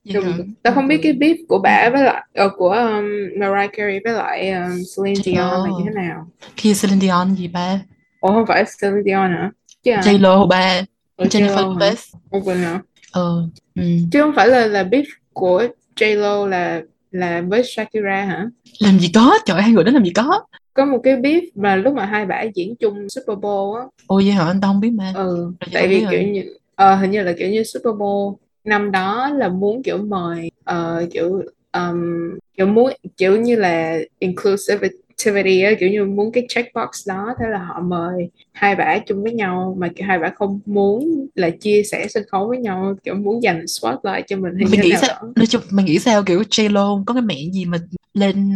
[0.05, 0.37] Rồi, hả?
[0.63, 3.05] tao không biết cái beef của bả với lại ờ, của um,
[3.39, 5.21] Mariah Carey với lại um, Celine.
[5.23, 6.27] Dion là như thế nào?
[6.55, 7.79] Kia Celine Dion gì ba?
[8.19, 9.51] Ủa không phải Celine Dion hả?
[9.83, 10.01] Chứ à?
[10.01, 10.81] J-Lo ba?
[11.17, 11.91] Ủa, Jennifer J-Lo hả?
[11.91, 11.95] Lopez.
[12.29, 12.81] Ủa, quên hả?
[13.11, 13.83] Ờ ừ.
[14.11, 18.47] chứ không phải là là beef của J-Lo là là với Shakira hả?
[18.79, 19.33] Làm gì có?
[19.45, 20.41] Trời ơi, hai người đó làm gì có?
[20.73, 23.83] Có một cái beef mà lúc mà hai bả diễn chung Super Bowl á.
[24.07, 24.45] Ôi vậy hả?
[24.45, 25.11] Anh tao không biết mà.
[25.15, 26.23] Ừ Rồi tại vì kiểu rồi.
[26.23, 26.43] như
[26.75, 31.05] ờ, hình như là kiểu như Super Bowl năm đó là muốn kiểu mời ờ,
[31.11, 31.41] kiểu
[31.73, 37.45] um, kiểu muốn kiểu như là inclusivity á, kiểu như muốn cái checkbox đó thế
[37.49, 41.49] là họ mời hai bả chung với nhau mà kiểu hai bả không muốn là
[41.49, 44.91] chia sẻ sân khấu với nhau kiểu muốn dành spotlight cho mình hay mình nghĩ
[45.01, 45.27] sao đó.
[45.35, 47.77] Nói chung mình nghĩ sao kiểu J-Lo có cái mẹ gì mà
[48.13, 48.51] lên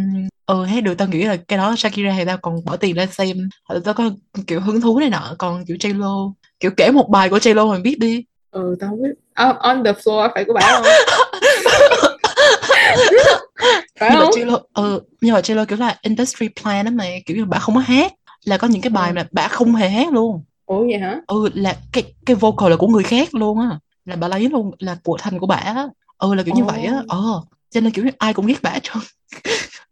[0.46, 3.08] ờ hay được tao nghĩ là cái đó Shakira thì tao còn bỏ tiền lên
[3.12, 3.36] xem
[3.84, 4.10] tao có
[4.46, 7.82] kiểu hứng thú này nọ còn kiểu J-Lo kiểu kể một bài của J-Lo mình
[7.82, 8.24] biết đi
[8.56, 9.14] ừ tao không biết.
[9.34, 10.84] Ờ, on the floor phải của bả không?
[13.98, 14.30] Phải nhưng mà không?
[14.34, 17.74] J-Lo ờ nhưng mà J-Lo kiểu là industry plan đó mà kiểu như bà không
[17.74, 18.12] có hát
[18.44, 19.14] là có những cái bài Ừ.
[19.14, 20.44] mà bà không hề hát luôn.
[20.66, 21.20] Ủa vậy hả?
[21.26, 24.70] Ừ là cái cái vocal là của người khác luôn á là bà lấy luôn
[24.78, 25.88] là của thành của bà á.
[26.18, 27.40] Ừ là kiểu như vậy á ờ.
[27.70, 29.02] Cho nên kiểu như ai cũng ghét bà hết trơn.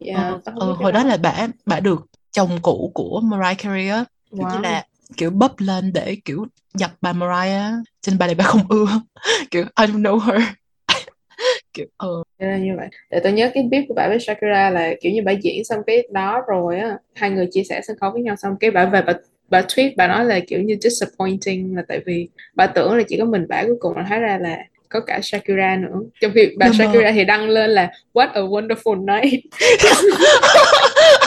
[0.00, 1.08] Dạ ờ, cái hồi đó đó.
[1.08, 4.04] là bà bà được chồng cũ của Mariah Carey á.
[4.30, 4.60] Kiểu như wow.
[4.60, 4.84] là
[5.16, 8.86] kiểu bấp lên để kiểu dập bà Mariah cho nên bà này bà không ưa
[9.50, 10.42] kiểu I don't know her
[11.74, 12.08] kiểu ờ
[12.40, 12.88] Thế là như vậy.
[13.10, 15.80] Để tôi nhớ cái beef của bà với Shakira là kiểu như bà diễn xong
[15.86, 18.86] cái đó rồi á, hai người chia sẻ sân khấu với nhau xong cái bà
[18.86, 19.12] về bà
[19.48, 23.16] bà tweet bà nói là kiểu như disappointing là tại vì bà tưởng là chỉ
[23.18, 25.98] có mình bà cuối cùng là thấy ra là có cả Shakira nữa.
[26.20, 29.44] Trong khi bà mà- Shakira thì đăng lên là what a wonderful night.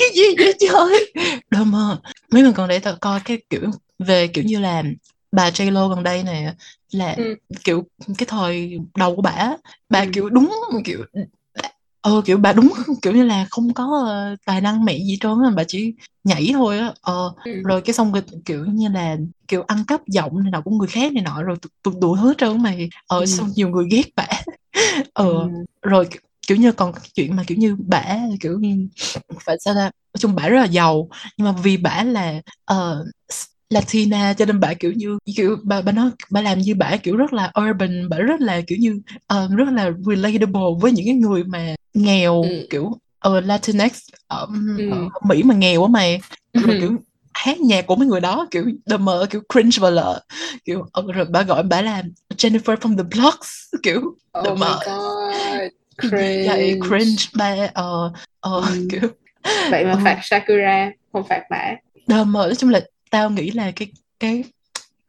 [0.00, 1.12] cái gì vậy trời
[1.50, 1.96] đâu mà
[2.32, 3.60] mấy lần gần đây tao coi cái kiểu
[3.98, 4.82] về kiểu như là
[5.32, 6.54] bà J-Lo gần đây nè
[6.92, 7.34] là Ừ.
[7.64, 7.84] kiểu
[8.18, 9.56] cái thời đầu của bà
[9.88, 10.06] bà Ừ.
[10.14, 10.50] kiểu đúng
[10.84, 11.04] kiểu
[12.00, 15.30] ờ kiểu bà đúng kiểu như là không có ờ, tài năng mẹ gì trơn
[15.56, 17.52] bà chỉ nhảy thôi á ờ Ừ.
[17.64, 18.12] rồi cái xong
[18.44, 19.16] kiểu như là
[19.48, 22.34] kiểu ăn cắp giọng này nọ của người khác này nọ rồi tụt thứ hết
[22.38, 23.26] trơn mày ờ Ừ.
[23.26, 24.26] xong nhiều người ghét bà
[25.12, 25.48] ờ Ừ.
[25.82, 26.08] rồi
[26.50, 28.04] kiểu như còn cái chuyện mà kiểu như bả
[28.40, 28.88] kiểu như
[29.44, 29.82] phải sao ta?
[29.82, 32.40] Nói chung bả rất là giàu nhưng mà vì bả là
[33.28, 36.96] s- Latina cho nên bả kiểu như kiểu bà bà nói bà làm như bả
[36.96, 41.06] kiểu rất là urban bả rất là kiểu như ờ, rất là relatable với những
[41.06, 42.66] cái người mà nghèo Ừ.
[42.70, 43.92] kiểu ờ, Latinx
[44.26, 44.46] ở,
[44.78, 44.90] Ừ.
[44.90, 46.20] ở Mỹ mà nghèo á mày.
[46.54, 46.96] Rồi kiểu
[47.34, 50.22] hát nhạc của mấy người đó kiểu đờ mờ kiểu cringe và lợ
[50.64, 52.02] kiểu rồi bà gọi bà là
[52.36, 53.48] Jennifer from the blocks
[53.82, 54.00] kiểu
[54.44, 54.80] đờ Oh my mờ
[56.10, 56.88] cái gì vậy Cringe.
[56.88, 58.86] cringe ba ờ ờ Ừ.
[58.90, 59.00] kiểu
[59.70, 61.74] Vậy mà ờ, phạt Shakira, không phạt bả.
[62.06, 63.88] đờ mờ nói chung là tao nghĩ là cái
[64.20, 64.44] cái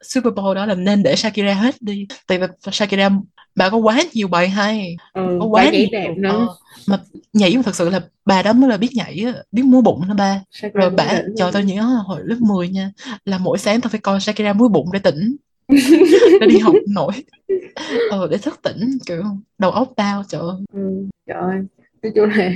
[0.01, 3.10] Super Bowl đó là nên để Shakira hết đi tại vì Shakira
[3.56, 6.30] bà có quá nhiều bài hay Ừ, có quá nhảy nhiều đẹp nữa.
[6.30, 6.47] ờ,
[6.88, 6.99] mà
[7.34, 10.13] nhảy mà thật sự là bà đó mới là biết nhảy biết múa bụng đó
[10.13, 12.91] ba Shakira rồi bà cho tao nhớ hồi lớp 10 nha
[13.25, 15.36] là mỗi sáng tao phải coi Shakira múa bụng để tỉnh
[16.39, 17.13] để đi học nổi
[18.12, 19.23] ờ để thức tỉnh kiểu
[19.57, 20.55] đầu óc tao trời ơi.
[20.73, 21.57] Ừ, trời ơi.
[22.03, 22.36] Nói chung là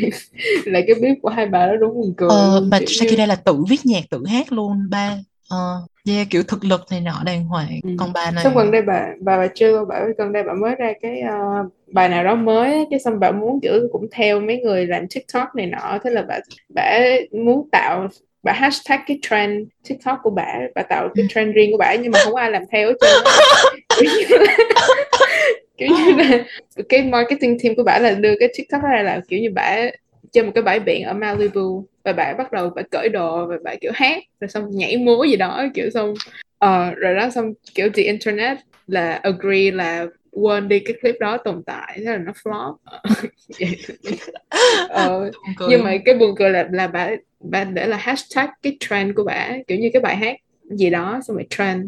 [0.66, 2.30] là cái beef của hai bà đó đúng buồn cười.
[2.30, 5.18] Ờ, mà kiểu như Shakira là tự viết nhạc tự hát luôn ba.
[5.50, 7.80] Ờ, yeah, kiểu thực lực này nọ đàng hoàng.
[7.84, 7.90] Ừ.
[7.98, 10.76] còn bà xong này gần đây bà bà bà chưa bà gần đây bà mới
[10.76, 11.36] ra cái ờ,
[11.92, 15.56] bài nào đó mới cái xong bà muốn kiểu cũng theo mấy người làm TikTok
[15.56, 15.98] này nọ.
[16.04, 16.40] Thế là bà
[16.76, 17.00] bà
[17.32, 18.08] muốn tạo
[18.46, 21.28] bà hashtag cái trend TikTok của bà bà tạo cái Ừ.
[21.30, 23.24] trend riêng của bà nhưng mà không ai làm theo hết trơn
[25.78, 26.46] kiểu như là
[26.90, 29.78] cái marketing team của bà là đưa cái TikTok ra là kiểu như bà
[30.32, 33.56] trên một cái bãi biển ở Malibu và bà bắt đầu bà cởi đồ và
[33.64, 36.14] bà kiểu hát rồi xong nhảy múa gì đó kiểu xong
[36.58, 41.38] ờ, rồi đó xong kiểu the internet là agree là quên đi cái clip đó
[41.38, 42.76] tồn tại thế là nó flop.
[44.90, 45.68] Ờ, cười.
[45.70, 47.10] nhưng mà cái buồn cười là là bà
[47.50, 50.36] bà để là hashtag cái trend của bà kiểu như cái bài hát
[50.70, 51.86] gì đó xong rồi trend.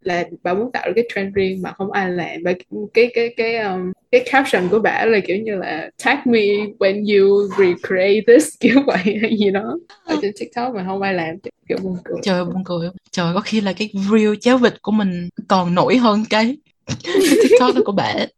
[0.00, 2.36] Là bà muốn tạo được cái trend riêng mà không ai làm.
[2.44, 2.52] Và
[2.94, 6.46] cái cái cái um, cái caption của bà là kiểu như là tag me
[6.78, 9.78] when you recreate this kiểu vậy hay gì đó.
[10.04, 11.36] Ở trên tiktok mà không ai làm
[11.68, 12.18] kiểu buồn cười.
[12.22, 12.88] Trời buồn cười.
[13.10, 17.14] Trời có khi là cái reel cháo vịt của mình còn nổi hơn cái, cái
[17.42, 18.28] tiktok của bạn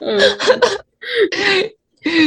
[0.00, 0.18] ừ.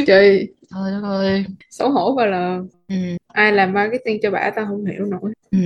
[0.08, 2.96] trời trời đất ơi xấu hổ và là ừ.
[3.28, 5.58] ai làm marketing cho bà tao không hiểu nổi Ừ.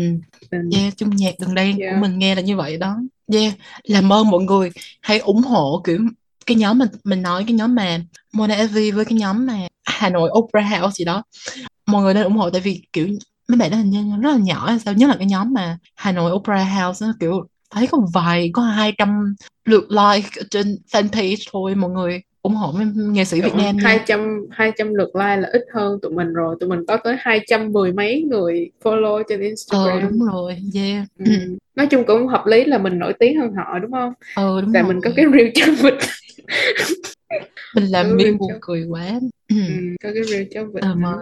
[0.52, 0.70] Tình.
[0.78, 1.96] Yeah, chung nhạc gần đây Yeah.
[1.96, 2.98] của mình nghe là như vậy đó.
[3.34, 6.00] Yeah, làm ơn mọi người hãy ủng hộ kiểu
[6.46, 8.00] cái nhóm mình mình nói cái nhóm mà
[8.34, 11.24] Mona Evie với cái nhóm mà Hà Nội Opera House gì đó.
[11.86, 13.08] Mọi người nên ủng hộ tại vì kiểu
[13.48, 15.78] mấy bạn đó hình như rất là nhỏ hay sao nhất là cái nhóm mà
[15.96, 19.36] Hà Nội Opera House nó kiểu thấy có vài có 200
[19.66, 23.84] lượt like trên fanpage thôi mọi người ủng hộ nghệ sĩ Việt Nam nha.
[23.84, 27.92] 200 200 lượt like là ít hơn tụi mình rồi tụi mình có tới 210
[27.94, 31.06] mấy người follow trên Ờ Instagram đúng rồi, yeah.
[31.20, 31.32] ừ.
[31.76, 34.74] nói chung cũng hợp lý là mình nổi tiếng hơn họ đúng không Ờ đúng
[34.74, 34.94] tại rồi.
[34.94, 35.94] mình có cái reel cháo vịt
[37.76, 39.06] Mình làm Ừ, miên buồn cười quá.
[39.50, 39.56] Ừ.
[39.68, 41.14] ừ, có cái reel cháo vịt Ờ, mà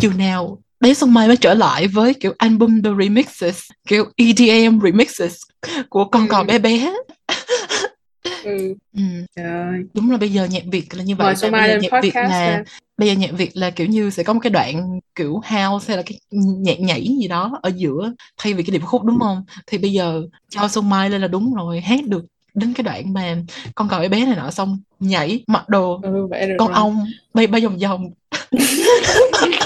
[0.00, 4.80] chiều nào bé Xuân Mai mới trở lại với kiểu album The Remixes kiểu EDM
[4.84, 5.36] remixes
[5.88, 6.28] của con Ừ.
[6.30, 6.92] cò bé bé
[8.48, 8.74] ừ.
[8.96, 9.02] ừ.
[9.36, 11.90] Trời đúng là bây giờ nhạc Việt là như vậy mời bây giờ nhạc Việt
[11.90, 12.64] podcast là ha.
[12.98, 15.96] bây giờ nhạc Việt là kiểu như sẽ có một cái đoạn kiểu house hay
[15.96, 19.44] là cái nhạc nhảy gì đó ở giữa thay vì cái điệp khúc đúng không
[19.66, 23.12] thì bây giờ cho Xuân Mai lên là đúng rồi hát được đến cái đoạn
[23.12, 23.36] mà
[23.74, 26.74] con cò bé này nọ xong nhảy mặc đồ ừ, con rồi.
[26.74, 28.10] ong bay bay vòng vòng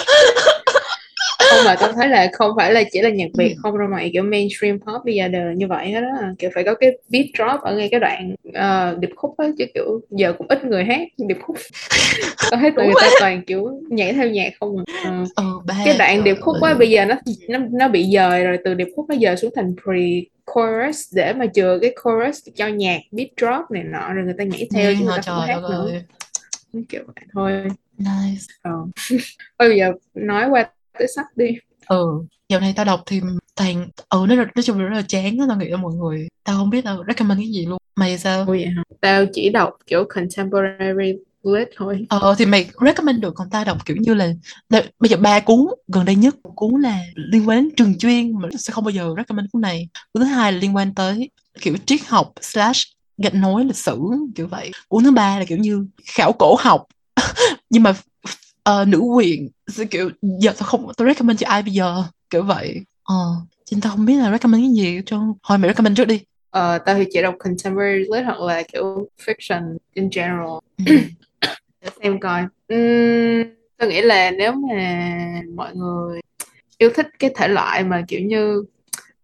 [1.65, 4.23] mà tao thấy là không phải là chỉ là nhạc Việt không đâu mày kiểu
[4.23, 6.33] mainstream pop bây giờ đều là như vậy hết á.
[6.39, 9.65] Kiểu phải có cái beat drop ở ngay cái đoạn ờ, điệp khúc á chứ
[9.75, 11.57] kiểu giờ cũng ít người hát điệp khúc.
[12.51, 15.25] Tao thấy tụi người ta toàn kiểu nhảy theo nhạc không à.
[15.37, 17.15] Ừ, ba, cái đoạn điệp khúc á bây giờ nó
[17.49, 20.01] nó nó bị dời rồi từ điệp khúc nó dời xuống thành pre
[20.55, 24.45] chorus để mà chừa cái chorus cho nhạc beat drop này nọ rồi người ta
[24.45, 25.93] nhảy theo Ừ, chứ người ta không hát nữa.
[26.89, 27.53] kiểu vậy thôi.
[27.99, 28.45] Nice.
[28.63, 28.71] ờ.
[29.59, 31.47] thôi bây giờ nói qua tới sách đi.
[31.89, 32.07] Ừ
[32.53, 33.21] dạo này tao đọc thì
[33.57, 36.29] toàn ừ nó nói chung là rất là chán á tao nghĩ là mọi người
[36.45, 37.79] tao không biết tao recommend cái gì luôn.
[37.97, 38.41] Mày sao?
[38.41, 38.83] Ủa vậy hả?
[39.01, 42.07] Tao chỉ đọc kiểu contemporary lit thôi.
[42.09, 44.33] ờ thì mày recommend được còn tao đọc kiểu như là,
[44.71, 48.33] bây giờ ba cuốn gần đây nhất một cuốn là liên quan đến trường chuyên
[48.41, 49.89] mà sẽ không bao giờ recommend cuốn này.
[50.13, 53.99] Cuốn thứ hai là liên quan tới kiểu triết học slash gạch nối lịch sử
[54.35, 54.71] kiểu vậy.
[54.89, 56.85] Cuốn thứ ba là kiểu như khảo cổ học.
[57.71, 57.95] Nhưng mà
[58.63, 59.49] ờ, nữ quyền
[59.91, 63.15] kiểu giờ tao không tao recommend cho ai bây giờ kiểu vậy ờ
[63.65, 66.21] chính tao không biết là recommend cái gì cho thôi mày recommend trước đi
[66.51, 70.59] Ờ, tao thì chỉ đọc contemporary lit hoặc là kiểu fiction in general.
[70.87, 70.95] Ừ.
[71.81, 72.43] Để xem coi.
[72.75, 73.49] Uhm,
[73.79, 76.21] tao nghĩ là nếu mà mọi người
[76.79, 78.65] yêu thích cái thể loại mà kiểu như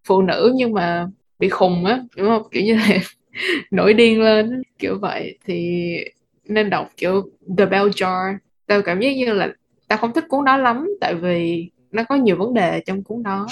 [0.05, 1.07] phụ nữ nhưng mà
[1.39, 2.43] bị khùng á, đúng không?
[2.51, 2.89] Kiểu như là
[3.71, 5.81] nổi điên lên kiểu vậy thì
[6.45, 8.37] nên đọc kiểu The Bell Jar.
[8.69, 9.53] Tao cảm giác như là
[9.89, 13.23] tao không thích cuốn đó lắm tại vì nó có nhiều vấn đề trong cuốn
[13.23, 13.47] đó.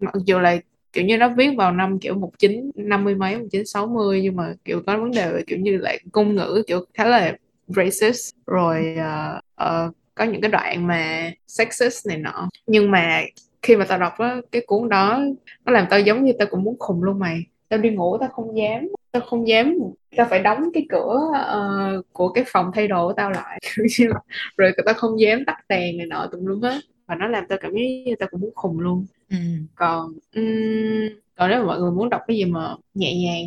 [0.00, 0.56] Mặc dù là
[0.92, 5.10] kiểu như nó viết vào năm kiểu 1950 mấy 1960 nhưng mà kiểu có vấn
[5.10, 8.34] đề về kiểu như là ngôn ngữ kiểu khá là racist.
[8.46, 12.48] Rồi uh, uh, có những cái đoạn mà sexist này nọ.
[12.66, 13.22] Nhưng mà
[13.62, 15.20] khi mà tao đọc đó, cái cuốn đó
[15.64, 17.42] nó làm tao giống như tao cũng muốn khùng luôn mày.
[17.68, 19.74] Tao đi ngủ tao không dám tao không dám.
[20.16, 23.60] Tao phải đóng cái cửa ờ, của cái phòng thay đồ của tao lại.
[24.56, 26.80] Rồi tao không dám tắt đèn này nọ tùm lum hết.
[27.06, 29.06] Và nó làm tao cảm như tao cũng muốn khùng luôn.
[29.30, 29.36] Ừ.
[29.74, 33.44] còn ừm, còn nếu mà mọi người muốn đọc cái gì mà nhẹ nhàng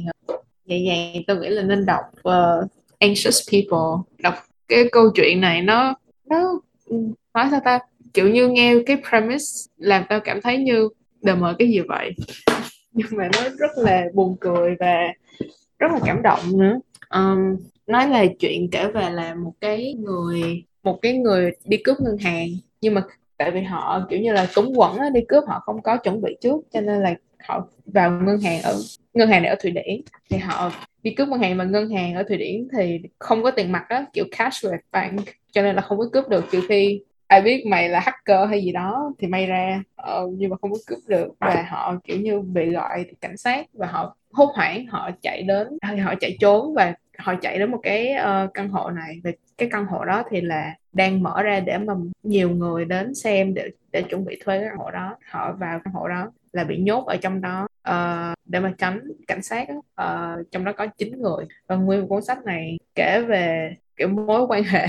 [0.65, 2.67] nhẹ nhàng tôi nghĩ là nên đọc ờ,
[2.99, 4.04] Anxious People.
[4.19, 4.34] Đọc
[4.67, 5.95] cái câu chuyện này nó
[6.30, 6.62] nó
[7.34, 7.80] nói sao ta?
[8.13, 10.89] Kiểu như nghe cái premise làm tao cảm thấy như
[11.21, 12.12] đờ mờ cái gì vậy
[12.93, 15.13] nhưng mà nó rất là buồn cười và
[15.79, 16.79] rất là cảm động nữa.
[17.10, 17.56] Um,
[17.88, 22.17] nói là chuyện kể về là một cái người một cái người đi cướp ngân
[22.17, 22.47] hàng.
[22.82, 23.03] Nhưng mà
[23.38, 26.21] tại vì họ kiểu như là túng quẩn á, đi cướp họ không có chuẩn
[26.21, 28.75] bị trước cho nên là họ vào ngân hàng ở
[29.13, 30.01] ngân hàng này ở Thụy Điển.
[30.29, 30.71] Thì họ
[31.03, 33.86] đi cướp ngân hàng mà ngân hàng ở Thụy Điển thì không có tiền mặt
[33.89, 36.45] á kiểu cashless bank cho nên là không có cướp được.
[36.51, 37.01] Trừ khi
[37.34, 40.72] ai biết mày là hacker hay gì đó thì may ra ờ, nhưng mà không
[40.72, 41.34] có cướp được.
[41.39, 45.67] Và họ kiểu như bị gọi cảnh sát và họ hốt hoảng họ chạy đến
[46.04, 49.22] họ chạy trốn và họ chạy đến một cái uh, căn hộ này.
[49.24, 51.93] Và cái căn hộ đó thì là đang mở ra để mà
[52.24, 55.17] nhiều người đến xem để để chuẩn bị thuê cái căn hộ đó.
[55.30, 59.02] Họ vào căn hộ đó là bị nhốt ở trong đó uh, để mà tránh
[59.28, 61.46] cảnh sát uh, trong đó có chín người.
[61.67, 64.88] Và nguyên một cuốn sách này kể về kiểu mối quan hệ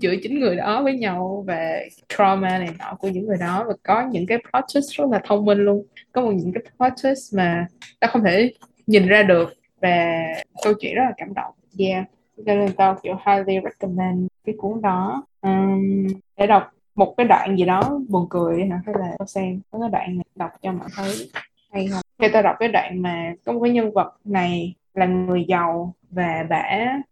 [0.00, 3.74] giữa chính người đó với nhau về trauma này nọ của những người đó và
[3.82, 5.86] có những cái plot twist rất là thông minh luôn.
[6.12, 7.66] Có một những cái plot twist mà
[8.00, 8.52] ta không thể
[8.86, 10.26] nhìn ra được và
[10.64, 11.54] câu chuyện rất là cảm động.
[11.78, 12.04] Yeah.
[12.46, 15.26] Cho nên tao kiểu highly recommend cái cuốn đó.
[15.42, 18.80] Um, để đọc một cái đoạn gì đó buồn cười hả?
[18.86, 21.30] Hay là tao xem có cái đoạn này đọc cho mọi thấy
[21.72, 22.02] hay không?
[22.18, 25.94] Khi tao đọc cái đoạn mà có một cái nhân vật này là người giàu
[26.10, 26.64] và bả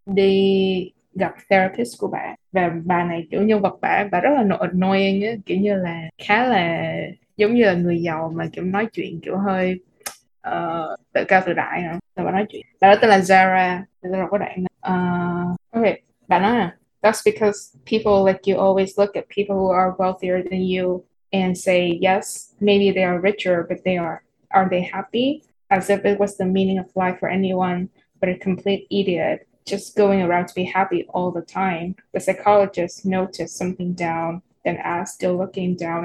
[0.07, 4.57] đi gặp therapist của bà và bà này kiểu nhân vật bà bà rất là
[4.61, 6.95] annoying á kiểu như là khá là
[7.37, 9.81] giống như là người giàu mà kiểu nói chuyện kiểu hơi
[10.49, 13.83] uh, tự cao tự đại hả rồi bà nói chuyện bà đó tên là Zara
[14.03, 16.03] Zara có đoạn uh, okay.
[16.29, 20.43] bà nói là That's because people like you always look at people who are wealthier
[20.43, 25.43] than you and say, yes, maybe they are richer, but they are are they happy?
[25.71, 27.89] As if it was the meaning of life for anyone
[28.21, 31.97] but a complete idiot just going around to be happy all the time.
[32.15, 36.05] The psychologist noticed something down, then asked, still looking down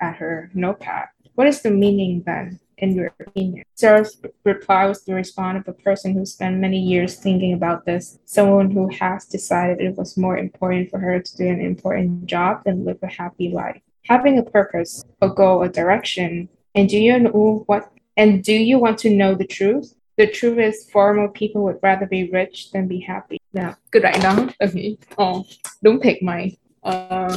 [0.00, 3.64] at her notepad, What is the meaning then, in your opinion?
[3.74, 8.18] Sarah's reply was the response of a person who spent many years thinking about this,
[8.24, 12.64] someone who has decided it was more important for her to do an important job
[12.64, 13.80] than live a happy life.
[14.04, 18.78] Having a purpose, a goal, a direction, and do you know what and do you
[18.80, 19.94] want to know the truth?
[20.18, 23.36] The truth is of people would rather be rich than be happy.
[23.52, 25.44] Dạ, cái đoạn đó tao nghĩ, ồ,
[25.80, 26.56] đúng thiệt mày.
[26.80, 27.28] Ờ,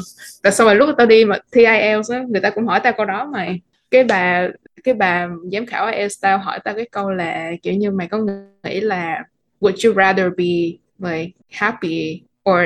[0.44, 2.94] tại sao mà lúc tao đi mà thi IELTS á, người ta cũng hỏi tao
[2.98, 3.62] câu đó mày.
[3.92, 4.48] Cái bà
[4.84, 8.18] cái bà giám khảo IELTS tao hỏi tao cái câu là kiểu như mày có
[8.64, 9.24] nghĩ là
[9.62, 10.78] would you rather be
[11.10, 12.60] like happy or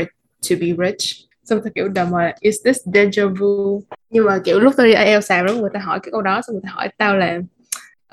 [0.49, 1.27] to be rich?
[1.43, 3.81] Xong tao kiểu đầm mà is this deja vu?
[4.09, 6.41] Nhưng mà kiểu lúc tao đi IELTS xàm đó người ta hỏi cái câu đó
[6.41, 7.39] xong người ta hỏi tao là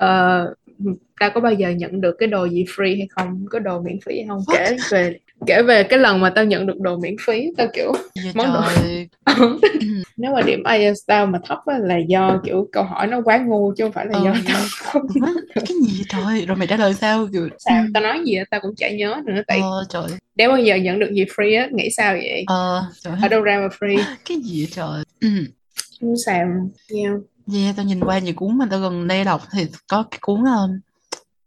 [0.03, 0.57] uh,
[1.19, 3.99] ta có bao giờ nhận được cái đồ gì free hay không có đồ miễn
[4.05, 4.53] phí hay không What?
[4.57, 7.91] kể về kể về cái lần mà tao nhận được đồ miễn phí tao kiểu
[8.15, 9.07] Vậy món trời.
[9.35, 9.49] đồ
[10.17, 13.37] nếu mà điểm IELTS tao mà thấp á, là do kiểu câu hỏi nó quá
[13.37, 14.23] ngu chứ không phải là Ừ.
[14.25, 15.07] do tao không
[15.55, 18.59] cái gì trời rồi mày trả lời sao kiểu sao tao nói gì á, tao
[18.61, 20.03] cũng chả nhớ nữa tại ờ trời
[20.35, 23.41] nếu bao giờ nhận được gì free á nghĩ sao vậy ờ trời ở đâu
[23.41, 25.27] ra mà free cái gì trời ừ.
[26.01, 26.47] không sao
[26.93, 27.13] yeah.
[27.51, 30.39] Yeah, tao nhìn qua nhiều cuốn mà tao gần đây đọc thì có cái cuốn
[30.39, 30.79] um,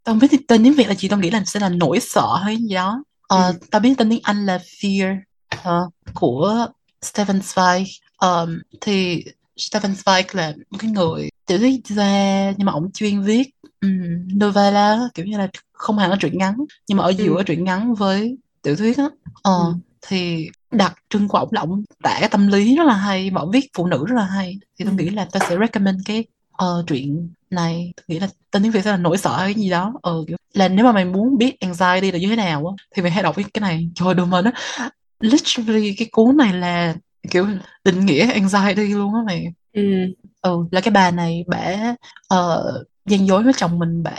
[0.03, 1.99] tao không biết thì tên tiếng Việt là gì tao nghĩ là sẽ là nỗi
[1.99, 3.53] sợ hay gì đó Ờ, Ừ.
[3.71, 5.17] tao biết tên tiếng Anh là Fear
[5.63, 6.67] ờ, của
[7.01, 7.85] Stephen Zweig
[8.17, 9.23] Ờm, thì
[9.57, 13.49] Stephen Zweig là một cái người tiểu thuyết gia nhưng mà ông chuyên viết
[13.81, 16.55] um, novella kiểu như là không hẳn là truyện ngắn
[16.87, 17.43] nhưng mà ở giữa Ừ.
[17.45, 19.05] truyện ngắn với tiểu thuyết á
[19.41, 19.73] Ờ, Ừ.
[20.07, 23.51] thì đặc trưng của ổng là ổng tả tâm lý rất là hay mà ổng
[23.51, 24.57] viết phụ nữ rất là hay.
[24.79, 25.03] Thì tôi Ừ.
[25.03, 27.93] nghĩ là tôi sẽ recommend cái ờ, truyện này.
[27.97, 29.93] Tôi nghĩ là tên tiếng Việt sẽ là nỗi sợ hay cái gì đó.
[30.01, 33.01] Ờ, kiểu, là nếu mà mày muốn biết anxiety là như thế nào á thì
[33.01, 33.89] mày hãy đọc cái này.
[33.95, 34.51] Trời ơi mà nó
[35.19, 36.95] literally cái cuốn này là
[37.31, 37.47] kiểu
[37.83, 39.45] định nghĩa anxiety luôn á mày.
[39.73, 39.81] Ừ.
[40.41, 41.93] ừ là cái bà này bả
[42.33, 44.11] uh, gian dối với chồng mình bả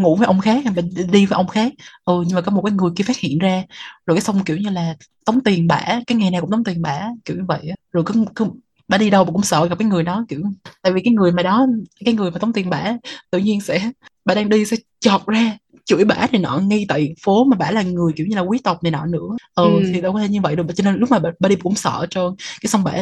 [0.00, 0.82] ngủ với ông khác bà
[1.12, 1.72] đi với ông khác.
[2.04, 3.62] Ừ nhưng mà có một cái người kia phát hiện ra
[4.06, 6.82] rồi cái xong kiểu như là tống tiền bả cái ngày nào cũng tống tiền
[6.82, 8.46] bả kiểu như vậy rồi cứ, cứ
[8.88, 10.42] bả đi đâu bà cũng sợ gặp cái người đó kiểu
[10.82, 11.66] tại vì cái người mà đó
[12.04, 12.92] cái người mà tống tiền bả
[13.30, 13.90] tự nhiên sẽ
[14.24, 17.70] bả đang đi sẽ chọt ra chửi bả này nọ ngay tại phố mà bả
[17.70, 19.28] là người kiểu như là quý tộc này nọ nữa.
[19.54, 19.82] Ừ, Ừ.
[19.92, 21.74] thì đâu có thể như vậy được cho nên lúc mà bà, bà đi cũng
[21.74, 22.24] sợ trơn.
[22.60, 22.92] Cái xong bả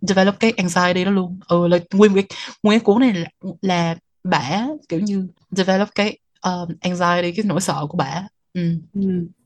[0.00, 1.40] develop cái anxiety đó luôn.
[1.48, 2.24] Ừ là nguyên cái
[2.62, 3.26] nguyên cái cuốn này là,
[3.62, 8.22] là bả kiểu như develop cái um, anxiety cái nỗi sợ của bả
[8.54, 8.60] ừ.
[8.94, 9.00] Ừ.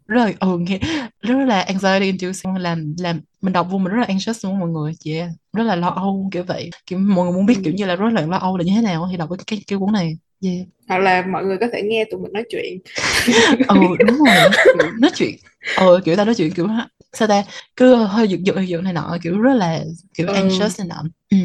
[0.09, 0.79] rất là ừ, nghe,
[1.21, 4.69] rất là anxiety inducing làm làm mình đọc vô mình rất là anxious luôn mọi
[4.69, 5.31] người yeah.
[5.53, 7.61] rất là lo âu kiểu vậy kiểu mọi người muốn biết Ừ.
[7.65, 9.63] kiểu như là rất là lo âu là như thế nào thì đọc cái cái,
[9.67, 10.67] cái cuốn này yeah.
[10.89, 12.79] hoặc là mọi người có thể nghe tụi mình nói chuyện
[13.69, 15.37] ừ đúng rồi kiểu nói chuyện
[15.75, 16.69] ừ kiểu ta nói chuyện kiểu
[17.13, 17.45] sao ta
[17.77, 20.35] cứ hơi giật giật giật này nọ kiểu rất là kiểu Ừ.
[20.35, 21.37] anxious này nọ ừ.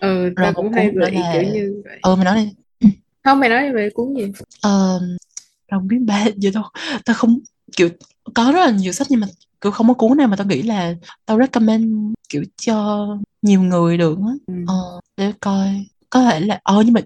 [0.00, 2.52] ừ rồi tao một cũng hay bị là kiểu như vậy ừ mày nói đi
[3.26, 4.32] không mày nói về cuốn gì?
[4.60, 5.00] Ờ,
[5.68, 6.64] tao không biết ba vậy đâu
[7.04, 7.38] tao không
[7.76, 7.88] kiểu
[8.34, 9.26] có rất là nhiều sách nhưng mà
[9.60, 10.94] kiểu không có cuốn nào mà tao nghĩ là
[11.26, 13.06] tao recommend kiểu cho
[13.42, 14.32] nhiều người được á.
[14.46, 14.54] Ừ.
[14.66, 15.86] ờ, để coi.
[16.10, 17.00] Có thể là ờ nhưng mà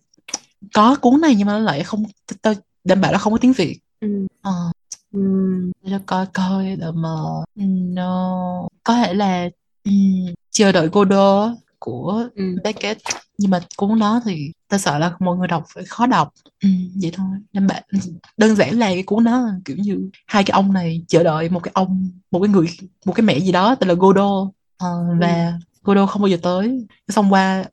[0.74, 2.04] có cuốn này nhưng mà nó lại không
[2.42, 2.54] tao
[2.84, 3.78] đảm bảo là không có tiếng Việt.
[4.00, 4.26] Ừ.
[4.42, 4.52] ờ.
[5.12, 5.20] Ừ.
[5.82, 7.08] để tao coi coi để mà
[7.56, 8.68] no.
[8.84, 9.48] Có thể là
[9.84, 12.44] ừm, chờ đợi Godot á, của Ừ.
[12.64, 13.00] Beckett.
[13.38, 16.32] Nhưng mà cuốn đó thì tao sợ là mọi người đọc phải khó đọc.
[16.62, 16.68] Ừ,
[17.02, 17.26] vậy thôi.
[17.52, 17.82] Nên bạn
[18.36, 21.60] đơn giản là cái cuốn đó kiểu như hai cái ông này chờ đợi một
[21.62, 22.66] cái ông một cái người
[23.04, 24.48] một cái mẹ gì đó tên là Godot.
[24.78, 26.86] Ờ, và Godot không bao giờ tới.
[27.08, 27.64] Xong qua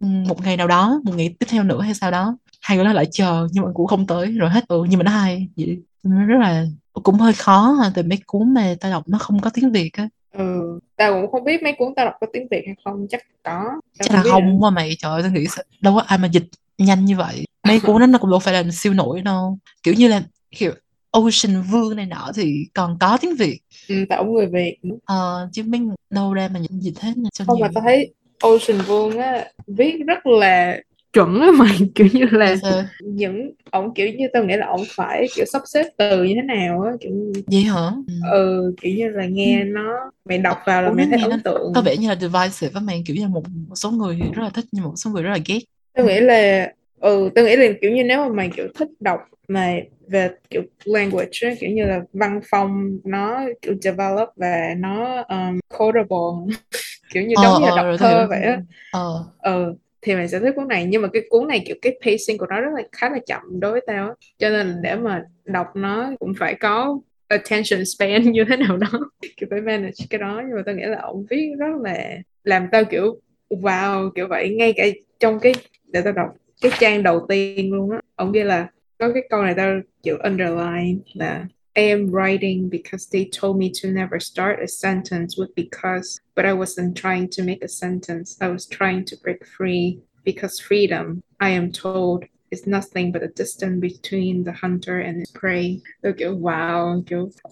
[0.00, 2.84] ừ, một ngày nào đó một ngày tiếp theo nữa hay sao đó hai người
[2.86, 4.64] đó lại chờ nhưng mà cũng không tới rồi hết.
[4.68, 5.48] Ừ nhưng mà nó hay.
[5.56, 9.18] Vậy nó rất là cũng hơi khó ha, tại mấy cuốn mà tao đọc nó
[9.18, 10.08] không có tiếng Việt á.
[10.32, 13.20] Ừ tao cũng không biết mấy cuốn tao đọc có tiếng Việt hay không chắc
[13.42, 13.64] có.
[13.98, 14.58] Tao chắc là không nữa.
[14.60, 15.46] mà mày trời ơi tao nghĩ
[15.80, 16.44] đâu có ai mà dịch
[16.78, 17.44] nhanh như vậy.
[17.68, 19.58] Mấy cuốn đó nó cũng đâu phải là siêu nổi đâu.
[19.82, 20.72] Kiểu như là kiểu
[21.10, 23.60] Ocean Vương này nọ thì còn có tiếng Việt.
[23.88, 25.80] Ừ, tao cũng người Việt ờ, chứ mấy
[26.10, 29.96] đâu ra mà dịch hết cho không mà nhiều tao thấy Ocean Vuong á viết
[30.06, 30.80] rất là
[31.16, 32.82] chuẩn á mày kiểu như là Sao?
[33.00, 36.42] những ổng kiểu như tao nghĩ là ổng phải kiểu sắp xếp từ như thế
[36.42, 37.90] nào á kiểu như- vậy hả?
[38.06, 38.14] Ừ.
[38.32, 41.72] ừ kiểu như là nghe nó mày đọc vào là Cuốn mày thấy ấn tượng.
[41.74, 44.42] có vẻ như là divisive với mày kiểu như một, một số người thì rất
[44.42, 45.58] là thích nhưng một số người rất là ghét.
[45.94, 49.20] Tao nghĩ là ừ tao nghĩ là kiểu như nếu mà mày kiểu thích đọc
[49.48, 49.76] mà
[50.08, 55.58] về kiểu language á, kiểu như là văn phong nó kiểu develop và nó um,
[55.78, 56.54] quotable
[57.14, 58.60] kiểu như ờ giống như là ờ đọc thơ vậy á.
[58.90, 59.24] Ờ.
[59.38, 59.74] Ừ
[60.06, 60.84] thì mày sẽ thích cuốn này.
[60.88, 63.42] Nhưng mà cái cuốn này, kiểu, cái pacing của nó rất là, khá là chậm
[63.60, 68.44] đối với tao cho nên để mà đọc nó cũng phải có attention span như
[68.48, 68.88] thế nào đó.
[69.36, 70.42] Kiểu phải manage cái đó.
[70.46, 74.54] Nhưng mà tao nghĩ là ông viết rất là làm tao, kiểu, wow, kiểu vậy.
[74.58, 74.84] Ngay cả
[75.20, 75.52] trong cái,
[75.84, 76.28] để tao đọc
[76.62, 78.00] cái trang đầu tiên luôn á.
[78.14, 78.66] Ông ghi là
[78.98, 81.44] có cái câu này tao, kiểu, underline là
[81.76, 86.46] I am writing because they told me to never start a sentence with because, but
[86.46, 88.38] I wasn't trying to make a sentence.
[88.40, 93.28] I was trying to break free because freedom, I am told, is nothing but a
[93.28, 95.82] distance between the hunter and his prey.
[96.02, 97.02] Okay, wow,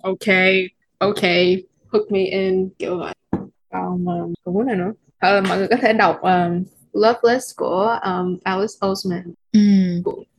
[0.05, 3.15] okay, okay, hook me in, kiểu vậy.
[3.71, 4.07] Um,
[4.45, 4.93] còn cuốn này nữa.
[5.21, 9.61] Hoặc là mọi người có thể đọc um, Loveless của um, Alice Oseman ừ.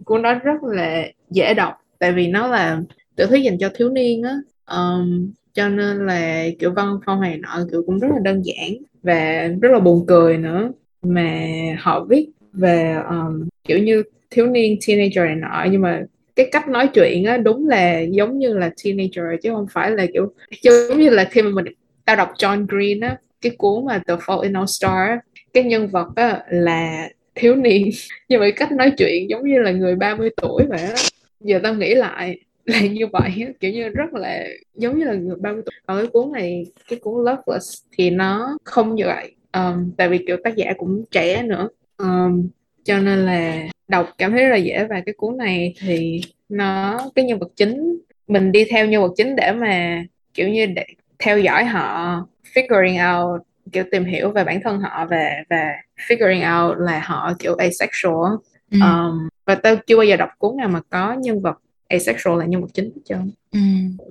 [0.06, 2.82] cuốn đó rất là dễ đọc tại vì nó là
[3.16, 4.36] tiểu thuyết dành cho thiếu niên á.
[4.78, 8.76] Um, cho nên là kiểu văn phong này nọ kiểu cũng rất là đơn giản
[9.04, 10.72] và rất là buồn cười nữa.
[11.02, 11.48] Mà
[11.80, 16.04] họ viết về um, kiểu như thiếu niên teenager này nọ nhưng mà
[16.36, 20.06] cái cách nói chuyện á đúng là giống như là teenager chứ không phải là
[20.14, 21.66] kiểu giống như là khi mà mình
[22.06, 25.20] tao đọc John Green á cái cuốn mà The Fault in Our Star á,
[25.54, 27.90] cái nhân vật á là thiếu niên.
[28.30, 30.96] Nhưng mà cách nói chuyện giống như là người 30 tuổi vậy á.
[31.40, 32.40] Giờ tao nghĩ lại
[32.74, 34.44] là như vậy kiểu như rất là
[34.76, 38.58] giống như là người 30 tuổi còn cái cuốn này cái cuốn Loveless thì nó
[38.64, 42.50] không như vậy um, tại vì kiểu tác giả cũng trẻ nữa um,
[42.84, 47.00] cho nên là đọc cảm thấy rất là dễ và cái cuốn này thì nó
[47.16, 50.86] cái nhân vật chính mình đi theo nhân vật chính để mà kiểu như để
[51.20, 55.74] theo dõi họ figuring out kiểu tìm hiểu về bản thân họ và và
[56.08, 58.34] figuring out là họ kiểu asexual.
[58.72, 58.78] Ừ.
[58.82, 62.46] um, và tao chưa bao giờ đọc cuốn nào mà có nhân vật asexual là
[62.46, 63.32] nhân vật chính trơn.
[63.52, 63.60] Ừ.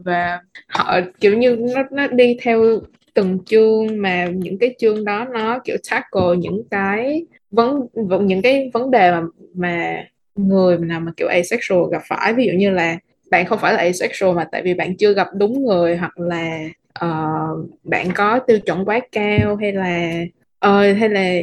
[0.05, 2.81] và họ kiểu như nó nó đi theo
[3.15, 8.43] từng chương mà những cái chương đó nó kiểu tackle những cái vấn vấn- những
[8.43, 9.23] cái vấn đề mà
[9.55, 10.05] mà
[10.37, 12.35] người nào mà kiểu asexual gặp phải.
[12.35, 12.99] Ví dụ như là
[13.31, 16.69] bạn không phải là asexual mà tại vì bạn chưa gặp đúng người hoặc là
[16.93, 17.29] ờ,
[17.85, 20.25] bạn có tiêu chuẩn quá cao hay là
[20.59, 21.35] ờ, hay là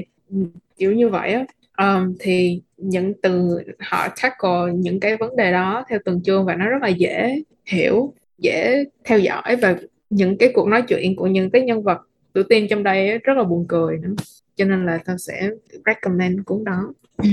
[0.78, 1.46] kiểu như vậy á
[1.82, 6.56] um, thì những từ họ tackle những cái vấn đề đó theo từng chương và
[6.56, 9.76] nó rất là dễ hiểu dễ theo dõi và
[10.10, 11.98] những cái cuộc nói chuyện của những cái nhân vật
[12.34, 14.13] tự tin trong đây rất là buồn cười nữa
[14.56, 15.50] cho nên là tao sẽ
[15.86, 17.30] recommend cuốn đó Ừ.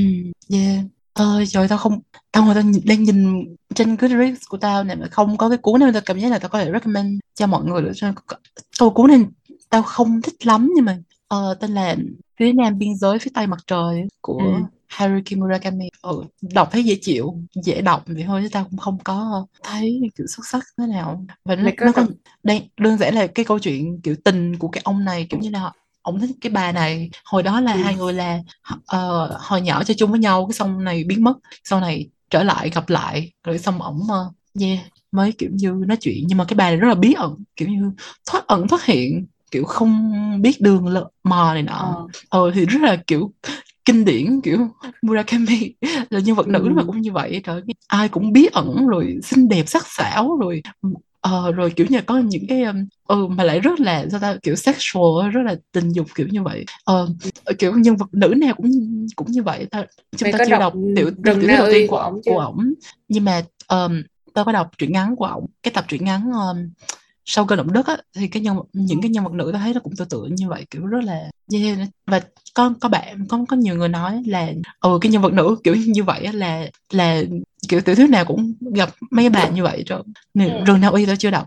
[0.53, 0.85] Yeah.
[1.13, 2.01] Ơi trời tao không
[2.33, 5.81] tao ngồi tao đang nhìn trên Goodreads của tao này mà không có cái cuốn
[5.81, 8.13] nào tao cảm giác là tao có thể recommend cho mọi người được cho
[8.79, 9.21] câu cuốn này
[9.71, 10.99] tao không thích lắm nhưng mà
[11.35, 11.97] uh, tên là
[12.39, 14.63] phía nam biên giới phía tây mặt trời của Ừ.
[14.89, 16.25] Haruki Murakami ừ,
[16.55, 20.27] đọc thấy dễ chịu dễ đọc vậy thôi chứ tao cũng không có thấy kiểu
[20.27, 21.25] xuất sắc thế nào.
[21.45, 22.09] Và nó nó đọc-
[22.43, 25.51] đây đơn giản là cái câu chuyện kiểu tình của cái ông này kiểu như
[25.51, 25.73] là
[26.03, 27.11] ông thích cái bà này.
[27.25, 27.79] Hồi đó là Ừ.
[27.79, 28.39] hai người là
[28.87, 32.43] ờ, hồi nhỏ chơi chung với nhau cái xong này biến mất sau này trở
[32.43, 34.79] lại gặp lại rồi xong ổng ờ, yeah
[35.13, 36.25] mới kiểu như nói chuyện.
[36.29, 37.91] Nhưng mà cái bà này rất là bí ẩn kiểu như
[38.27, 41.73] thoát ẩn thoát hiện kiểu không biết đường lợ mò này nọ.
[41.73, 42.07] Ờ.
[42.29, 43.33] ờ thì rất là kiểu
[43.85, 44.59] kinh điển kiểu
[45.03, 45.75] Murakami
[46.11, 46.71] là nhân vật nữ Ừ.
[46.77, 47.41] mà cũng như vậy.
[47.45, 50.63] Trời ai cũng bí ẩn rồi xinh đẹp sắc sảo rồi
[51.21, 54.37] ờ, rồi kiểu như có những cái um, ừ mà lại rất là sao ta
[54.43, 56.65] kiểu sexual rất là tình dục kiểu như vậy.
[56.85, 57.09] Ờ,
[57.59, 58.71] kiểu nhân vật nữ nào cũng
[59.17, 59.85] cũng như vậy ta.
[60.17, 62.73] Chúng Mày ta chưa đọc đọc tiểu tiểu đầu tiên của ổng của ổng.
[63.09, 64.03] Nhưng mà um,
[64.35, 66.71] tao có đọc truyện ngắn của ổng cái tập truyện ngắn um,
[67.31, 69.63] sau cơn động đất á thì cái nhân vật, những cái nhân vật nữ tao
[69.63, 71.79] thấy nó cũng tương tự như vậy kiểu rất là yeah.
[72.07, 72.23] và
[72.55, 75.75] có có bạn có có nhiều người nói là ừ cái nhân vật nữ kiểu
[75.87, 77.23] như vậy á là là
[77.69, 80.03] kiểu tiểu thuyết nào cũng gặp mấy bà như vậy rồi
[80.35, 80.65] Ừ.
[80.67, 81.47] rừng Na Uy tao chưa đọc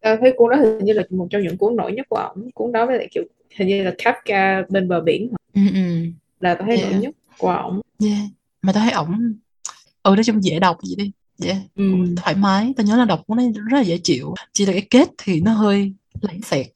[0.00, 2.50] Tao thấy cuốn đó hình như là một trong những cuốn nổi nhất của ổng
[2.54, 3.24] cuốn đó với lại kiểu
[3.56, 5.80] hình như là Kafka bên bờ biển ừ, ừ.
[6.40, 6.92] là tao thấy Yeah.
[6.92, 8.18] nổi nhất của ổng Yeah.
[8.62, 9.32] Mà tao thấy ổng
[10.02, 11.12] ừ nói chung dễ đọc vậy đi
[11.44, 11.56] yeah.
[11.76, 11.88] ừ.
[11.90, 14.72] cũng thoải mái tao nhớ là đọc cuốn này rất là dễ chịu chỉ là
[14.72, 16.66] cái kết thì nó hơi lãng xẹt?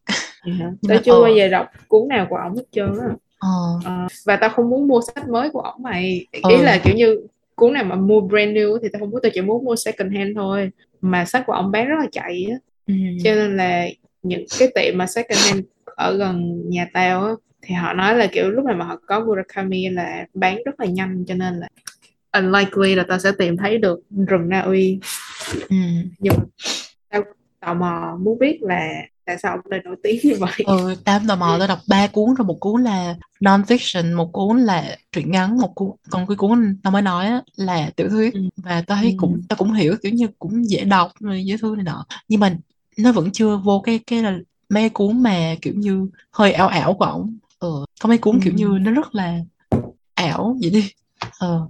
[0.45, 0.59] Nhưng
[0.89, 1.23] tao chưa ờ.
[1.23, 3.07] bao giờ đọc cuốn nào của ổng hết trơn á
[3.39, 3.49] ờ,
[3.85, 6.63] Ờ, và tao không muốn mua sách mới của ổng mày ý Ừ.
[6.63, 7.21] là kiểu như
[7.55, 10.13] cuốn nào mà mua brand new thì tao không muốn tao chỉ muốn mua second
[10.17, 12.57] hand thôi mà sách của ổng bán rất là chạy á
[12.87, 12.95] ừ,
[13.25, 13.87] cho nên là
[14.23, 18.27] những cái tiệm mà second hand ở gần nhà tao á thì họ nói là
[18.27, 21.69] kiểu lúc nào mà họ có Murakami là bán rất là nhanh cho nên là
[22.33, 25.01] unlikely là tao sẽ tìm thấy được rừng Na Uy
[25.69, 25.77] ừ.
[26.19, 26.45] nhưng mà
[27.11, 27.23] tao
[27.61, 28.89] tò mò muốn biết là
[29.25, 32.07] tại sao ông lại nổi tiếng như vậy ừ tao tò mò tao đọc ba
[32.07, 36.37] cuốn rồi một cuốn là non-fiction một cuốn là truyện ngắn một cuốn còn cái
[36.37, 38.41] cuốn tao mới nói á, là tiểu thuyết Ừ.
[38.57, 39.17] và tao thấy Ừ.
[39.19, 42.41] cũng tao cũng hiểu kiểu như cũng dễ đọc rồi dễ thương này nọ nhưng
[42.41, 42.57] mà
[42.99, 46.95] nó vẫn chưa vô cái cái là mấy cuốn mà kiểu như hơi ảo ảo
[46.95, 47.85] của ổng ừ.
[48.01, 48.41] có mấy cuốn Ừ.
[48.45, 49.39] kiểu như nó rất là
[50.15, 50.91] ảo vậy đi
[51.39, 51.61] ờ.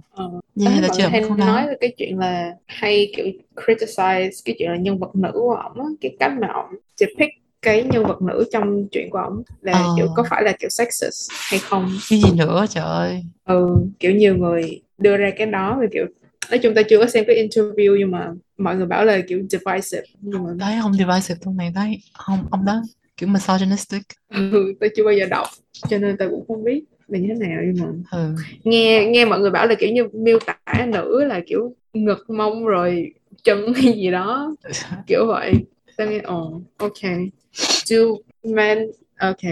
[0.55, 1.67] Nhưng người hay cuốn đó nói.
[1.81, 3.25] cái chuyện là hay kiểu
[3.55, 7.31] criticize cái chuyện là nhân vật nữ của ổng á, cái cách mà ổng depict
[7.61, 9.93] cái nhân vật nữ trong chuyện của ổng là Ờ.
[9.97, 11.91] kiểu có phải là kiểu sexist hay không?
[12.09, 13.23] Cái gì nữa trời ơi.
[13.45, 13.67] Ừ,
[13.99, 16.05] kiểu nhiều người đưa ra cái đó và kiểu
[16.51, 19.41] nói chung ta chưa có xem cái interview nhưng mà mọi người bảo là kiểu
[19.49, 22.81] divisive nhưng mà thấy không divisive luôn này thấy không ông đó
[23.17, 25.47] kiểu misogynistic ừ, tôi chưa bao giờ đọc
[25.89, 28.35] cho nên ta cũng không biết như thế nào nhưng mà ừ.
[28.63, 32.65] nghe nghe mọi người bảo là kiểu như miêu tả nữ là kiểu ngực mông
[32.65, 34.55] rồi chân hay gì đó.
[35.07, 35.53] Kiểu vậy.
[35.97, 37.01] Tao nghe ồ ok.
[37.85, 37.97] Do
[38.43, 38.77] men
[39.19, 39.43] ok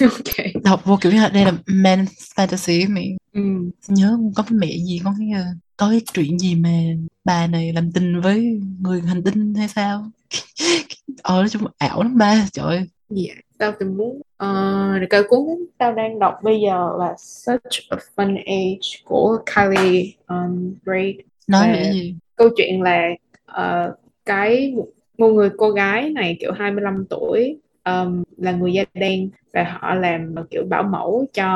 [0.00, 0.62] ok.
[0.64, 3.40] Đọc vô kiểu như đây là men's fantasy mày ừ.
[3.88, 5.44] nhớ có cái mẹ gì có cái ờ,
[5.76, 6.70] có cái chuyện gì mà
[7.24, 10.10] bà này làm tình với người hành tinh hay sao?
[11.22, 12.84] Ờ nói chung ảo lắm ba trời ơi.
[13.10, 15.46] Dạ tao thì muốn uh, cái cuốn
[15.78, 21.16] tao đang đọc bây giờ là Such a Fun Age của Kylie um, Braid
[21.48, 22.14] nói về gì?
[22.36, 23.08] câu chuyện là
[23.46, 23.94] ờ,
[24.24, 24.74] cái
[25.18, 29.94] một người cô gái này kiểu 25 tuổi um, là người da đen và họ
[29.94, 31.46] làm kiểu bảo mẫu cho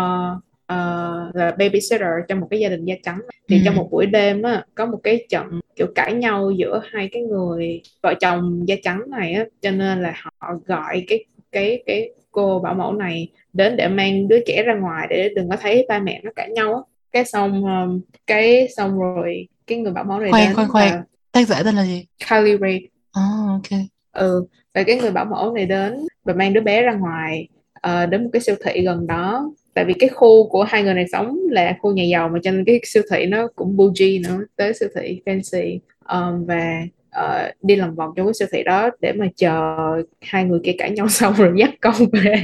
[0.67, 3.21] ờ, là babysitter cho một cái gia đình da trắng.
[3.49, 3.63] Thì Ừ.
[3.65, 7.23] trong một buổi đêm á, có một cái trận kiểu cãi nhau giữa hai cái
[7.23, 12.11] người vợ chồng da trắng này á cho nên là họ gọi cái cái cái
[12.33, 15.87] cô bảo mẫu này đến để mang đứa trẻ ra ngoài để đừng có thấy
[15.89, 16.81] ba mẹ nó cãi nhau á.
[17.13, 21.03] Cái xong um, cái xong rồi cái người bảo mẫu này Khoan, khoan, khoan.
[21.33, 22.07] tác giả tên là gì?
[22.31, 22.79] Kylie Rae
[23.13, 23.81] ờ ok.
[24.13, 25.95] Ừ và cái người bảo mẫu này đến
[26.25, 29.53] và mang đứa bé ra ngoài ờ, đến một cái siêu thị gần đó.
[29.75, 32.51] Tại vì cái khu của hai người này sống là khu nhà giàu mà cho
[32.51, 35.79] nên cái siêu thị nó cũng bougie nữa tới siêu thị fancy.
[36.05, 36.83] Ờm, và
[37.19, 39.77] uh, đi lòng vòng trong cái siêu thị đó để mà chờ
[40.21, 42.43] hai người kia cãi nhau xong rồi dắt con về.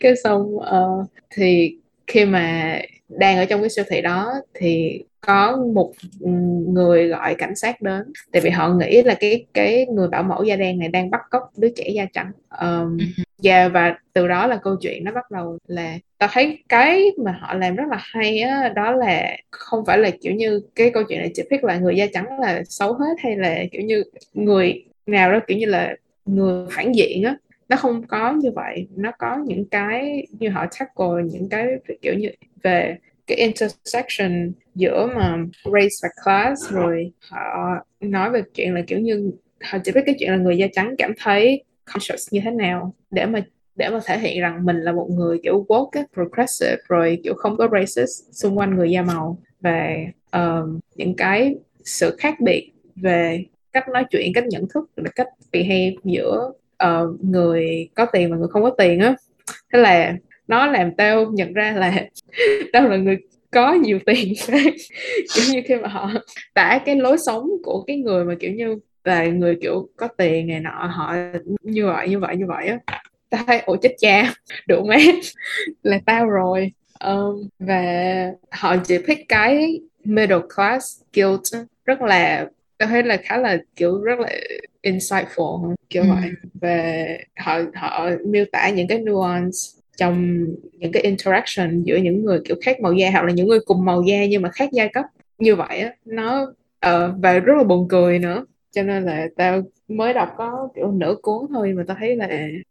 [0.00, 1.76] Cái xong uh, thì
[2.06, 2.78] khi mà
[3.18, 5.92] đang ở trong cái siêu thị đó thì có một
[6.66, 8.12] người gọi cảnh sát đến.
[8.32, 11.20] Tại vì họ nghĩ là cái cái người bảo mẫu da đen này đang bắt
[11.30, 12.32] cóc đứa trẻ da trắng.
[12.60, 12.98] Um,
[13.42, 17.38] Dạ và từ đó là câu chuyện nó bắt đầu là tao thấy cái mà
[17.40, 21.02] họ làm rất là hay á đó là không phải là kiểu như cái câu
[21.08, 24.04] chuyện này chỉ biết là người da trắng là xấu hết hay là kiểu như
[24.34, 27.36] người nào đó kiểu như là người phản diện á
[27.72, 28.88] nó không có như vậy.
[28.96, 31.66] Nó có những cái như họ tackle những cái
[32.02, 32.28] kiểu như
[32.62, 32.96] về
[33.26, 39.32] cái intersection giữa mà race và class rồi họ nói về chuyện là kiểu như
[39.60, 41.64] họ chỉ biết cái chuyện là người da trắng cảm thấy
[41.94, 43.44] conscious như thế nào để mà
[43.76, 47.56] để mà thể hiện rằng mình là một người kiểu woke, progressive rồi kiểu không
[47.56, 49.38] có racist xung quanh người da màu.
[49.60, 49.96] Và
[50.32, 51.54] um, những cái
[51.84, 56.52] sự khác biệt về cách nói chuyện, cách nhận thức, và cách behave giữa
[56.86, 59.14] uh, người có tiền và người không có tiền á.
[59.72, 60.14] Thế là
[60.48, 61.94] nó làm tao nhận ra là
[62.72, 63.18] tao là người
[63.50, 64.34] có nhiều tiền.
[65.34, 66.10] Kiểu như khi mà họ
[66.54, 70.46] tả cái lối sống của cái người mà kiểu như là người kiểu có tiền
[70.46, 71.14] này nọ họ
[71.62, 72.78] như vậy như vậy như vậy á.
[73.30, 74.34] Tao thấy ủa chết cha
[74.68, 75.14] đủ mát
[75.82, 76.72] là tao rồi.
[77.04, 77.82] Um, và
[78.50, 82.46] họ chỉ pick cái middle class guilt rất là
[82.82, 84.28] tao thấy là khá là kiểu rất là
[84.82, 86.08] insightful kiểu Ừ.
[86.08, 87.04] vậy và
[87.36, 89.58] họ họ miêu tả những cái nuance
[89.96, 93.60] trong những cái interaction giữa những người kiểu khác màu da hoặc là những người
[93.64, 95.04] cùng màu da nhưng mà khác giai cấp
[95.38, 99.62] như vậy á nó ờ, và rất là buồn cười nữa cho nên là tao
[99.88, 102.28] mới đọc có kiểu nửa cuốn thôi mà tao thấy là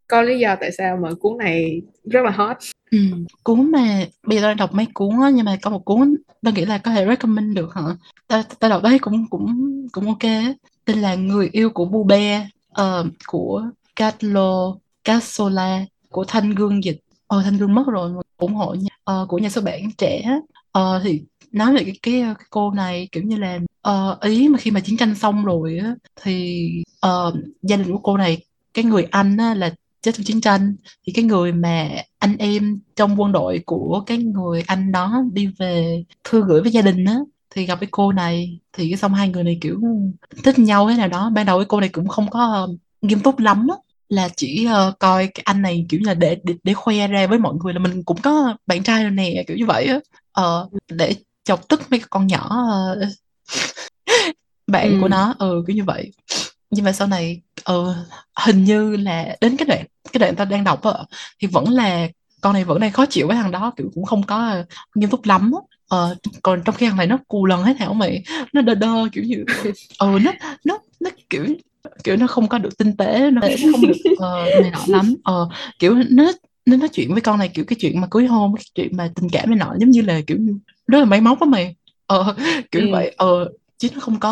[0.07, 2.57] có lý do tại sao mà cuốn này rất là hot
[2.91, 2.97] Ừ.
[3.43, 6.15] Cuốn mà bây giờ tao đang đọc mấy cuốn á nhưng mà có một cuốn
[6.41, 7.81] tao nghĩ là có thể recommend được hả?
[8.27, 10.55] Tao tao đọc đấy cũng cũng cũng ok.
[10.85, 13.63] Tên là Người yêu của Bube uh, ờ, của
[13.95, 16.99] Carlo Casola của Thanh Gương dịch.
[17.27, 19.21] Ờ Thanh Gương mất rồi ủng hộ nha.
[19.21, 20.39] Uh, của nhà xuất bản trẻ.
[20.77, 24.57] uh, thì nói về cái, cái cái cô này kiểu như là uh, ý mà
[24.57, 26.69] khi mà chiến tranh xong rồi á thì
[27.07, 28.37] uh, gia đình của cô này
[28.73, 30.75] cái người anh á, là chết trong chiến tranh.
[31.07, 31.89] Thì cái người mà
[32.19, 36.71] anh em trong quân đội của cái người anh đó đi về thư gửi với
[36.71, 37.17] gia đình á
[37.49, 39.81] thì gặp cái cô này thì cái xong hai người này kiểu
[40.43, 41.29] thích nhau thế nào đó.
[41.29, 43.75] Ban đầu cái cô này cũng không có uh, nghiêm túc lắm á
[44.09, 47.27] là chỉ uh, coi cái anh này kiểu như là để, để để khoe ra
[47.27, 49.99] với mọi người là mình cũng có bạn trai rồi nè kiểu như vậy á.
[50.41, 51.13] Uh, để
[51.43, 52.49] chọc tức mấy con nhỏ
[52.91, 53.07] uh,
[54.67, 54.97] bạn ừ.
[55.01, 55.35] của nó.
[55.39, 56.11] Ừ kiểu như vậy.
[56.69, 57.93] Nhưng mà sau này ừ,
[58.45, 60.93] hình như là đến cái đoạn cái đoạn ta đang đọc á
[61.39, 62.07] thì vẫn là
[62.41, 64.63] con này vẫn đang khó chịu với thằng đó kiểu cũng không có
[64.95, 65.51] nghiêm túc lắm
[65.87, 68.23] ờ, còn trong khi thằng này nó cù lần hết hảo mày
[68.53, 69.43] nó đơ đơ kiểu như
[69.99, 70.31] ừ nó
[70.65, 71.45] nó nó kiểu
[72.03, 75.15] kiểu nó không có được tinh tế nó không được uh, này nọ lắm.
[75.23, 76.31] Ờ, kiểu nó
[76.65, 79.09] nó nói chuyện với con này kiểu cái chuyện mà cưới hôn cái chuyện mà
[79.15, 80.37] tình cảm này nọ giống như là kiểu
[80.91, 81.75] rất là máy móc á mày.
[82.07, 82.35] Ờ,
[82.71, 82.87] kiểu ừ.
[82.91, 83.15] vậy.
[83.17, 84.31] Ờ chứ nó không có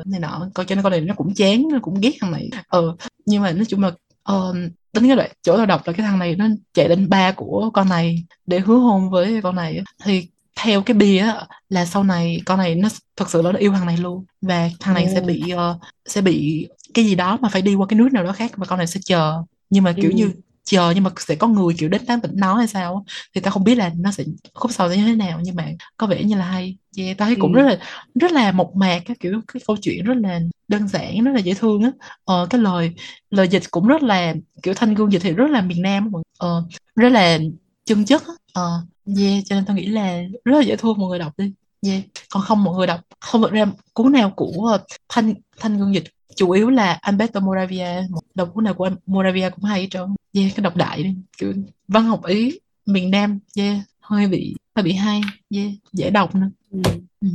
[0.00, 0.48] uh, này nọ.
[0.54, 2.50] Coi cho nên con này nó cũng chán nó cũng ghét thằng này.
[2.68, 3.88] Ờ nhưng mà nói chung là
[4.32, 4.56] uh,
[4.92, 7.70] đến cái đoạn chỗ tao đọc là cái thằng này nó chạy đến ba của
[7.74, 10.28] con này để hứa hôn với con này thì
[10.60, 13.72] theo cái bia á là sau này con này nó thật sự là nó yêu
[13.72, 14.24] thằng này luôn.
[14.42, 15.10] Và thằng này ừ.
[15.14, 18.24] sẽ bị uh, sẽ bị cái gì đó mà phải đi qua cái nước nào
[18.24, 19.42] đó khác và con này sẽ chờ.
[19.70, 20.16] Nhưng mà kiểu ừ.
[20.16, 20.30] như
[20.68, 23.04] chờ nhưng mà sẽ có người kiểu đến tán tỉnh nó hay sao
[23.34, 25.68] thì tao không biết là nó sẽ khúc sau sẽ như thế nào nhưng mà
[25.96, 27.56] có vẻ như là hay yeah, tao thấy cũng ừ.
[27.56, 27.78] rất là
[28.14, 31.40] rất là mộc mạc cái kiểu cái câu chuyện rất là đơn giản rất là
[31.40, 31.90] dễ thương á
[32.24, 32.92] ờ, cái lời
[33.30, 36.64] lời dịch cũng rất là kiểu thanh gương dịch thì rất là miền nam ờ,
[36.96, 37.38] rất là
[37.84, 38.80] chân chất á ờ,
[39.18, 41.52] yeah cho nên tao nghĩ là rất là dễ thương mọi người đọc đi
[41.86, 42.02] yeah.
[42.30, 46.04] còn không mọi người đọc không được ra cuốn nào của thanh thanh gương dịch
[46.36, 50.50] chủ yếu là Alberto Moravia một đọc cuốn nào của Moravia cũng hay cho yeah,
[50.56, 51.52] cái đọc đại đi kiểu
[51.88, 55.20] văn học ý miền Nam yeah hơi bị hơi bị hay
[55.54, 56.80] yeah dễ đọc nữa ừ.
[57.20, 57.28] Ừ.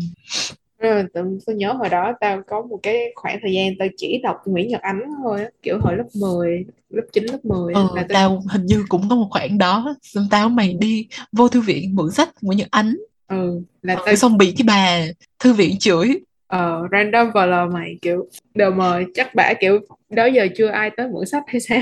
[0.79, 1.05] Rồi,
[1.45, 4.67] tôi nhớ hồi đó tao có một cái khoảng thời gian tao chỉ đọc Nguyễn
[4.67, 8.13] Nhật Ánh thôi á kiểu hồi lớp 10 lớp 9 lớp 10 ừ, là tao...
[8.13, 11.95] tao hình như cũng có một khoảng đó xong tao mày đi vô thư viện
[11.95, 15.05] mượn sách Nguyễn Nhật Ánh ừ là tao xong bị cái bà
[15.39, 16.19] thư viện chửi
[16.53, 19.79] ờ random vào lờ mày kiểu đờ mời chắc bả kiểu
[20.09, 21.79] đó giờ chưa ai tới mượn sách hay sao?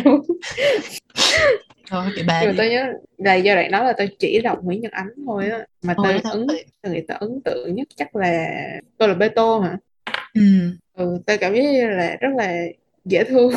[1.89, 4.91] Thôi cái bà tôi nhớ là do đoạn đó là tôi chỉ đọc Nguyễn Nhật
[4.91, 6.47] Ánh thôi á mà tôi ấn
[6.82, 8.57] tôi nghĩ tôi ấn tượng nhất chắc là
[8.97, 9.78] tôi là Bê Tô hả?
[10.34, 10.41] Ừ.
[10.93, 12.63] ừ tôi cảm như là rất là
[13.06, 13.52] dễ thương.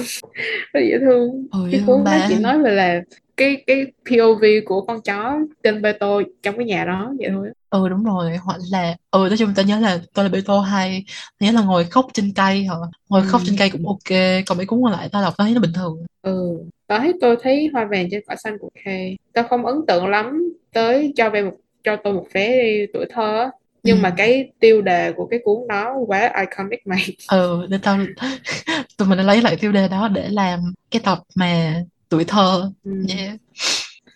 [0.73, 1.47] Rất dễ thương.
[1.53, 3.01] Ừ, cái cuốn đó chỉ nói về là
[3.37, 7.13] cái cái POV của con chó tên Beto trong cái nhà đó.
[7.19, 8.37] Vậy thôi ừ đúng rồi.
[8.37, 11.05] Hoặc là ừ nói chung ta nhớ là tôi là Beto hay
[11.41, 12.79] nhớ là ngồi khóc trên cây hoặc
[13.09, 13.29] ngồi ừ.
[13.31, 14.19] khóc trên cây cũng ok.
[14.47, 16.07] Còn mấy cuốn còn lại tao đọc thấy nó bình thường.
[16.23, 20.07] Ừ thấy tôi thấy hoa vàng trên cỏ xanh của Kay tao không ấn tượng
[20.07, 23.51] lắm tới cho về một cho tôi một vé đi tuổi thơ
[23.85, 24.01] nhưng ừ.
[24.01, 27.17] mà cái tiêu đề của cái cuốn đó quá iconic mày.
[27.29, 27.99] Ừ để tao
[28.97, 30.61] tụi mình lấy lại tiêu đề đó để làm
[30.91, 32.71] cái tập mà tuổi thơ.
[32.85, 32.93] Ừ.
[33.09, 33.37] yeah.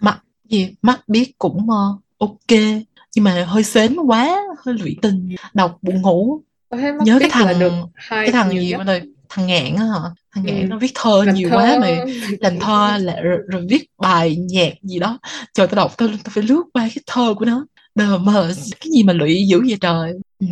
[0.00, 2.58] mắt gì mắt biết cũng uh, ok.
[3.14, 5.34] Nhưng mà hơi sến quá hơi lụy tình.
[5.54, 6.40] Đọc buồn ngủ.
[7.04, 7.72] Nhớ cái thằng được
[8.08, 10.10] cái thằng gì mà rồi thằng ngạn á hả?
[10.34, 10.66] Thằng ngạn ừ.
[10.66, 11.56] nó viết thơ làm nhiều thơ.
[11.56, 11.88] quá mà
[12.40, 15.18] làm thơ là rồi, rồi viết bài nhạc gì đó.
[15.54, 17.66] Trời tao đọc tao, tao phải lướt qua cái thơ của nó
[17.98, 20.46] đờ mờ cái gì mà lụy dữ vậy trời ừ.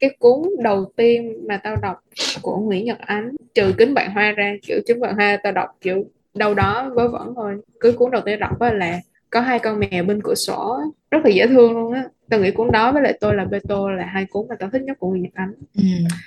[0.00, 1.96] cái cuốn đầu tiên mà tao đọc
[2.42, 5.68] của Nguyễn Nhật Ánh trừ kính bạn hoa ra kiểu kính bạn hoa tao đọc
[5.80, 9.00] kiểu đâu đó vớ vẩn thôi cái cuốn đầu tiên đọc là
[9.30, 10.80] có hai con mèo bên cửa sổ
[11.10, 13.90] rất là dễ thương luôn á tao nghĩ cuốn đó với lại tôi là Beto
[13.90, 15.82] là hai cuốn mà tao thích nhất của Nguyễn Nhật Ánh ừ,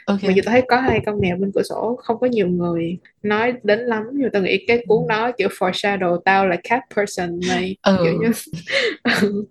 [0.06, 0.30] okay.
[0.30, 2.98] mà dù tao thấy có hai con mèo bên cửa sổ không có nhiều người
[3.24, 7.40] nói đến lắm nhưng tao nghĩ cái cuốn đó kiểu foreshadow tao là cat person
[7.48, 7.98] này ừ.
[8.04, 8.32] kiểu như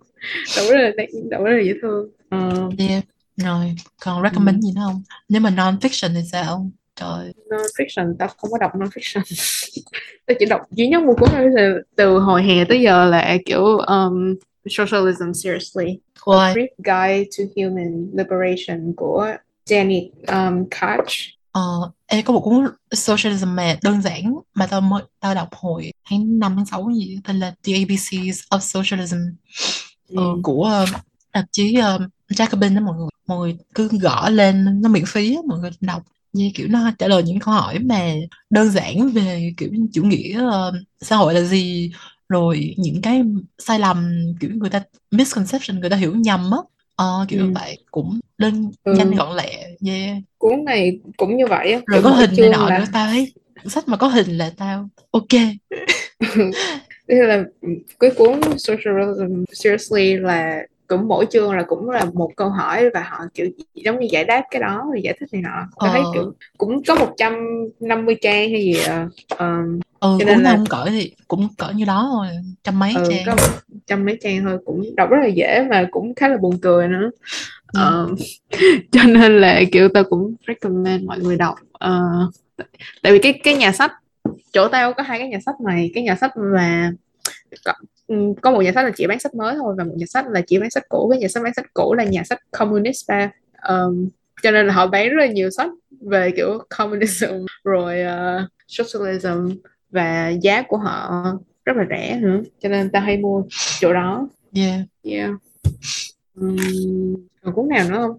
[0.57, 0.91] đủ rất là
[1.31, 2.79] đủ rất là dễ thương uh.
[2.79, 3.03] yeah.
[3.37, 4.67] rồi còn recommend ừ.
[4.67, 8.71] gì nữa không nếu mà non fiction thì sao trời non-fiction tao không có đọc
[8.75, 9.21] non-fiction
[10.25, 13.77] tao chỉ đọc duy nhất một cuốn từ, từ hồi hè tới giờ là kiểu
[13.77, 14.35] um,
[14.69, 16.37] Socialism Seriously Why?
[16.37, 19.27] A Brief Guide to Human Liberation của
[19.65, 25.03] Janet um, Koch Ờ, ê, có một cuốn socialism mà đơn giản mà tao mới
[25.19, 29.17] tao đọc hồi tháng 5 tháng 6 gì tên là The ABCs of Socialism
[30.07, 30.21] ừ.
[30.21, 30.89] uh, của uh,
[31.31, 35.37] tạp chí uh, Jacobin đó mọi người mọi người cứ gõ lên nó miễn phí
[35.47, 36.03] mọi người đọc
[36.33, 38.13] như kiểu nó trả lời những câu hỏi mà
[38.49, 41.91] đơn giản về kiểu chủ nghĩa uh, xã hội là gì
[42.29, 43.21] rồi những cái
[43.57, 44.81] sai lầm kiểu người ta
[45.11, 46.57] misconception người ta hiểu nhầm á
[46.95, 47.51] ờ, kiểu ừ.
[47.55, 48.93] vậy cũng đơn ừ.
[48.93, 50.17] nhanh gọn lẹ yeah.
[50.37, 52.79] cuốn này cũng như vậy rồi có hình này nọ là...
[52.79, 53.33] nữa tao thấy
[53.65, 55.23] sách mà có hình là tao ok
[57.07, 57.43] Thế là
[57.99, 63.03] cái cuốn Socialism Seriously là cũng mỗi chương là cũng là một câu hỏi và
[63.09, 65.93] họ kiểu giống như giải đáp cái đó rồi giải thích này nọ tôi ờ.
[65.93, 69.11] thấy kiểu cũng có 150 trang hay gì uh,
[69.99, 72.27] ừ cho nên nào là không cỡ thì cũng cỡ như đó thôi
[72.63, 73.35] trăm mấy ừ trang có
[73.87, 76.87] trăm mấy trang thôi cũng đọc rất là dễ và cũng khá là buồn cười
[76.87, 77.09] nữa
[77.73, 77.79] ừ.
[77.79, 78.09] Ờ,
[78.91, 82.01] cho nên là kiểu tao cũng recommend mọi người đọc Ờ,
[83.01, 83.91] tại vì cái cái nhà sách
[84.55, 85.91] chỗ tao có hai cái nhà sách này.
[85.93, 86.91] Cái nhà sách mà
[87.65, 87.73] có,
[88.07, 90.25] ừ, có một nhà sách là chỉ bán sách mới thôi và một nhà sách
[90.27, 91.07] là chỉ bán sách cũ.
[91.11, 93.31] Cái nhà sách bán sách cũ là nhà sách communist ba.
[93.57, 94.09] Ờm,
[94.41, 95.69] cho nên là họ bán rất là nhiều sách
[96.01, 99.49] về kiểu communism rồi uh, socialism
[99.91, 101.23] và giá của họ
[101.65, 102.41] rất là rẻ nữa.
[102.59, 103.43] Cho nên tao hay mua
[103.79, 104.29] chỗ đó.
[104.55, 104.81] Yeah.
[105.03, 105.31] Yeah.
[106.35, 106.57] Ừm,
[107.43, 108.17] còn cuốn nào nữa không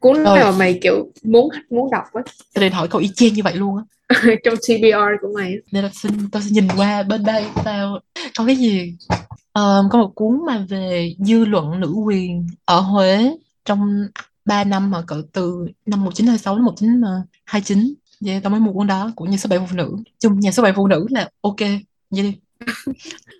[0.00, 2.22] cuốn rồi nào mà mày kiểu muốn muốn đọc á.
[2.54, 3.84] Tao định hỏi cậu y chang như vậy luôn á.
[4.44, 7.98] Trong TBR của mày nên tao xin tao xin nhìn qua bên đây tao
[8.38, 8.94] có cái gì?
[9.52, 14.06] Ờ, có một cuốn mà về dư luận nữ quyền ở Huế trong
[14.44, 17.94] 3 năm mà cỡ từ năm 1926 đến 1929
[18.26, 19.96] yeah, tao mới mua cuốn đó của nhà xuất bản phụ nữ.
[20.20, 21.60] Chung nhà xuất bản phụ nữ là ok
[22.10, 22.34] vậy đi.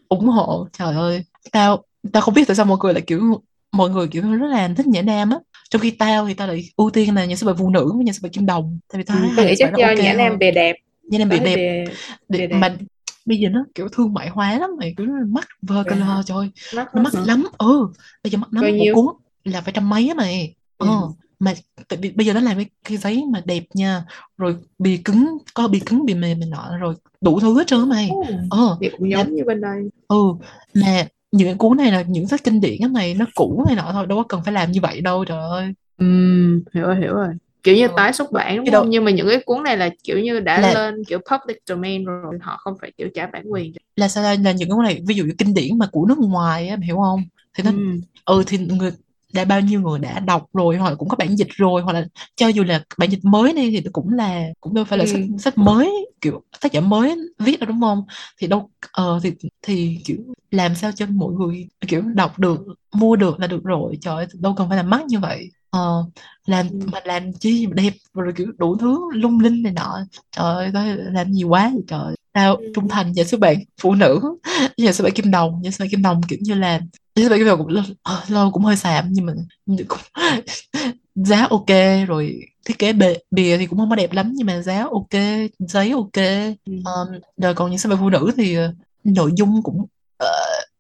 [0.09, 1.24] Ủng hộ trời ơi.
[1.53, 4.68] Tao tao không biết tại sao mọi người lại kiểu mọi người kiểu rất là
[4.76, 5.39] thích nhã nam á
[5.71, 8.05] trong khi tao thì tao lại ưu tiên là nhà xuất bản phụ nữ với
[8.05, 10.39] nhà xuất bản kim đồng tại vì tao ừ, thấy chắc do ok Nhã Nam
[10.39, 10.77] bề đẹp.
[11.03, 11.57] Nhã nam bị thấy đẹp.
[12.29, 12.57] bề bề đẹp.
[12.57, 12.77] mà
[13.27, 16.37] bây giờ nó kiểu thương mại hóa lắm mày kiểu nó mắc vơ color trời
[16.39, 17.89] ơi, mắc nó mắc lắm ừ
[18.25, 19.07] bây giờ mắc lắm một cuốn
[19.45, 20.55] là phải trăm mấy á mày.
[20.79, 21.09] Ờ ừ.
[21.39, 21.55] mà
[21.89, 24.05] tại vì bây giờ nó làm cái, cái giấy mà đẹp nha
[24.39, 27.89] rồi bìa cứng có bìa cứng bìa mềm này nọ rồi đủ thứ hết trơn
[27.89, 28.09] mày.
[28.11, 29.91] Ồ, ờ cũng giống như bên đây.
[30.09, 30.17] ừ
[30.75, 31.07] mà
[31.37, 33.91] những cái cuốn này là những sách kinh điển á mày nó cũ này nọ
[33.93, 35.74] thôi đâu có cần phải làm như vậy đâu trời ơi.
[35.99, 37.28] Ừm, hiểu rồi hiểu rồi.
[37.62, 37.95] Kiểu như ờ.
[37.97, 38.72] tái xuất bản đúng không?
[38.72, 41.57] Đâu nhưng mà những cái cuốn này là kiểu như đã là lên kiểu public
[41.66, 43.72] domain rồi họ không phải kiểu trả bản quyền.
[43.97, 46.18] Là sao đây là những cái này ví dụ như kinh điển mà của nước
[46.18, 47.22] ngoài á hiểu không?
[47.57, 48.93] Thì nó Ừm, ừ thì người
[49.35, 51.93] đã bao nhiêu người đã đọc rồi hoặc là cũng có bản dịch rồi hoặc
[51.93, 52.07] là
[52.37, 55.20] cho dù là bản dịch mới đi thì cũng là cũng đâu phải là sách
[55.28, 58.05] ừm, sách mới kiểu tác giả mới viết đâu đúng không?
[58.39, 59.32] Thì đâu ờ thì
[59.62, 60.16] thì kiểu
[60.51, 62.61] làm sao cho mọi người kiểu đọc được
[62.95, 63.99] mua được là được rồi.
[64.01, 66.05] Trời ơi, đâu cần phải làm mắc như vậy ờ
[66.47, 69.99] làm ừm, mà làm chi mà đẹp rồi kiểu đủ thứ lung linh này nọ.
[70.37, 72.14] Trời ơi làm gì quá vậy trời.
[72.33, 72.89] Tao trung ừm.
[72.89, 74.20] thành nhà xuất bản phụ nữ
[74.77, 76.81] nhà xuất bản kim đồng nhà xuất bản kim đồng kiểu như là
[77.16, 79.33] xuất bản kim đồng cũng lâu, ờ, lâu cũng hơi xàm nhưng mà
[79.89, 79.99] cũng
[81.14, 81.68] giá ok
[82.09, 85.22] rồi thiết kế bề, bìa thì cũng không có đẹp lắm nhưng mà giá ok
[85.59, 86.25] giấy ok.
[86.66, 90.31] Um, rồi còn những sản phẩm phụ nữ thì ờ, nội dung cũng ờ,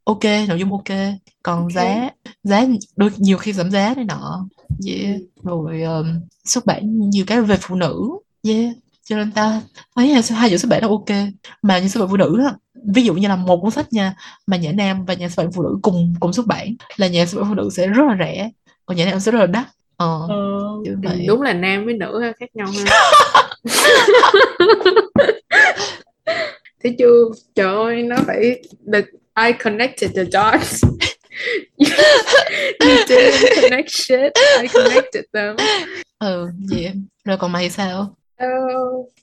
[0.04, 0.98] ok nội dung ok.
[1.42, 1.72] Còn ok.
[1.72, 2.10] giá
[2.42, 4.46] giá đôi nhiều khi giảm giá này nọ.
[4.86, 5.20] Yeah.
[5.42, 6.06] Ừm, rồi um,
[6.44, 8.10] xuất bản nhiều cái về phụ nữ.
[8.42, 8.74] Yeah.
[9.04, 9.60] Cho nên ta
[9.96, 11.28] thấy hai, hai chữ xuất bản là ok.
[11.62, 12.54] Mà như xuất bản phụ nữ á
[12.94, 14.14] ví dụ như là một cuốn sách nha
[14.46, 17.26] mà nhà nam và nhà xuất bản phụ nữ cùng cùng xuất bản là nhà
[17.26, 18.50] xuất bản phụ nữ sẽ rất là rẻ
[18.86, 19.66] còn nhà nam sẽ rất là đắt.
[19.96, 20.36] Ờ ờ,
[21.02, 21.24] vậy.
[21.28, 22.84] đúng là nam với nữ khác nhau ha.
[26.82, 27.24] Thấy chưa?
[27.54, 29.00] Trời ơi nó phải the
[29.36, 30.84] I connected the dots.
[32.80, 34.32] You didn't connect shit.
[34.62, 35.56] I connected them.
[36.18, 36.92] Ừ vậy
[37.24, 38.14] rồi còn mày sao?
[38.36, 38.48] Ờ,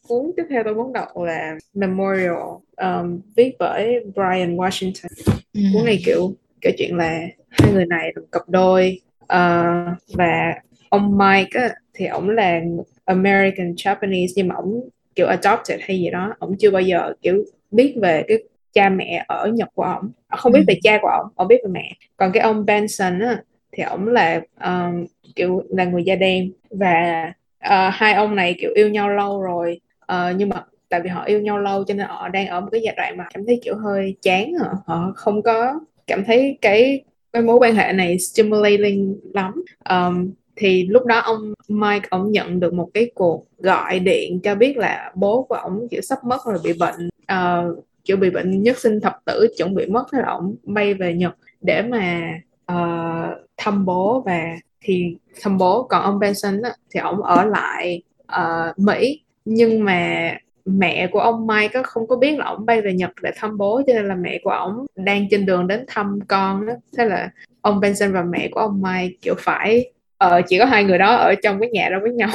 [0.07, 2.35] cuốn tiếp theo tôi muốn đọc là Memorial
[2.77, 5.07] um, viết bởi Brian Washington.
[5.53, 5.61] Ừ.
[5.73, 9.73] cuốn này kiểu kể chuyện là hai người này là cặp đôi Ờ,
[10.13, 10.53] và
[10.89, 12.59] ông Mike á, thì ổng là
[13.05, 17.43] American Japanese nhưng mà ổng kiểu adopted hay gì đó ổng chưa bao giờ kiểu
[17.71, 18.37] biết về cái
[18.73, 20.11] cha mẹ ở Nhật của ổng.
[20.37, 20.57] Không Ừ.
[20.57, 21.91] biết về cha của ổng ổng biết về mẹ.
[22.17, 25.05] Còn cái ông Benson á, thì ổng là um,
[25.35, 26.51] kiểu là người da đen.
[26.71, 27.23] Và
[27.59, 31.23] ờ, hai ông này kiểu yêu nhau lâu rồi Ờ, nhưng mà tại vì họ
[31.23, 33.59] yêu nhau lâu cho nên họ đang ở một cái giai đoạn mà cảm thấy
[33.63, 37.03] kiểu hơi chán họ, họ không có cảm thấy cái
[37.33, 39.63] cái mối quan hệ này stimulating lắm.
[39.83, 44.55] Ờm, thì lúc đó ông Mike ông nhận được một cái cuộc gọi điện cho
[44.55, 47.09] biết là bố của ông kiểu sắp mất rồi bị bệnh.
[47.27, 50.93] Ờ, kiểu bị bệnh nhất sinh thập tử chuẩn bị mất thế là ông bay
[50.93, 52.33] về Nhật để mà
[52.71, 54.23] uh, thăm bố.
[54.25, 59.21] Và thì thăm bố còn ông Benson á, thì ông ở lại uh, Mỹ.
[59.45, 60.31] Nhưng mà
[60.65, 63.57] mẹ của ông Mike á, không có biết là ông bay về Nhật để thăm
[63.57, 66.73] bố cho nên là mẹ của ông đang trên đường đến thăm con á.
[66.97, 67.29] thế là
[67.61, 69.91] ông Benson và mẹ của ông Mike kiểu phải
[70.25, 72.29] uh, chỉ có hai người đó ở trong cái nhà đó với nhau.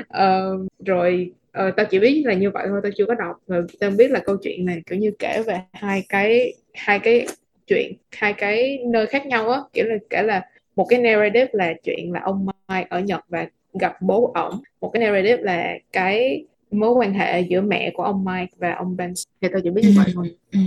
[0.00, 3.64] Uh, rồi ờ, tao chỉ biết là như vậy thôi tao chưa có đọc rồi
[3.80, 7.26] tao biết là câu chuyện này kiểu như kể về hai cái hai cái
[7.66, 10.42] chuyện hai cái nơi khác nhau á kiểu là kể là
[10.76, 13.46] một cái narrative là chuyện là ông Mike ở Nhật và
[13.80, 18.24] gặp bố ổng một cái narrative là cái mối quan hệ giữa mẹ của ông
[18.24, 19.88] Mike và ông Benson thì tao chỉ biết ừ.
[19.88, 20.58] như vậy thôi ừ.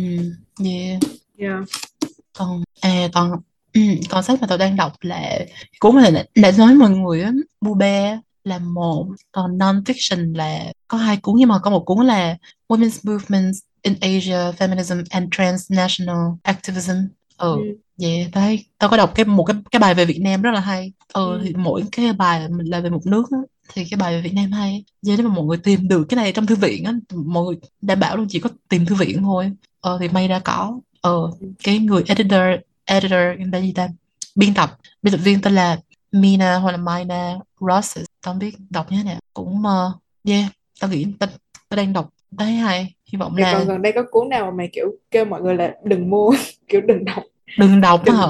[0.65, 1.01] yeah
[1.37, 1.63] yeah.
[2.37, 3.31] còn à còn
[3.73, 5.39] ừ, còn sách mà tao đang đọc là
[5.79, 7.31] cuốn này đã, đã nói mọi người á
[7.61, 12.05] Bube là một còn non fiction là có hai cuốn nhưng mà có một cuốn
[12.07, 12.37] là
[12.69, 16.91] Women's Movements in Asia Feminism and Transnational Activism.
[17.37, 17.61] Ừ ừ.
[17.97, 20.59] vậy đấy tao có đọc cái một cái cái bài về Việt Nam rất là
[20.59, 20.93] hay.
[21.13, 21.41] Ừ Ừ.
[21.43, 23.23] thì mỗi cái bài là về một nước
[23.73, 24.83] thì cái bài về Việt Nam hay.
[25.01, 27.55] Vậy nếu mà mọi người tìm được cái này trong thư viện á mọi người
[27.81, 29.51] đảm bảo luôn chỉ có tìm thư viện thôi.
[29.81, 30.79] Ờ thì may ra có.
[31.01, 31.31] Ờ
[31.63, 32.41] cái người editor
[32.85, 33.19] editor
[33.53, 33.89] là gì ta?
[34.35, 34.77] Biên tập.
[35.01, 35.79] Biên tập viên tên là
[36.21, 39.19] Mina hoặc là Mina Rosses tao không biết đọc như thế nào.
[39.33, 40.45] Cũng uh, yeah
[40.81, 41.29] tao nghĩ tao,
[41.69, 42.93] tao đang đọc thấy hay.
[43.11, 45.41] Hy vọng Vậy là còn gần đây có cuốn nào mà mày kiểu kêu mọi
[45.41, 46.33] người là đừng mua
[46.67, 47.23] kiểu đừng đọc.
[47.57, 48.27] Đừng đọc đừng hả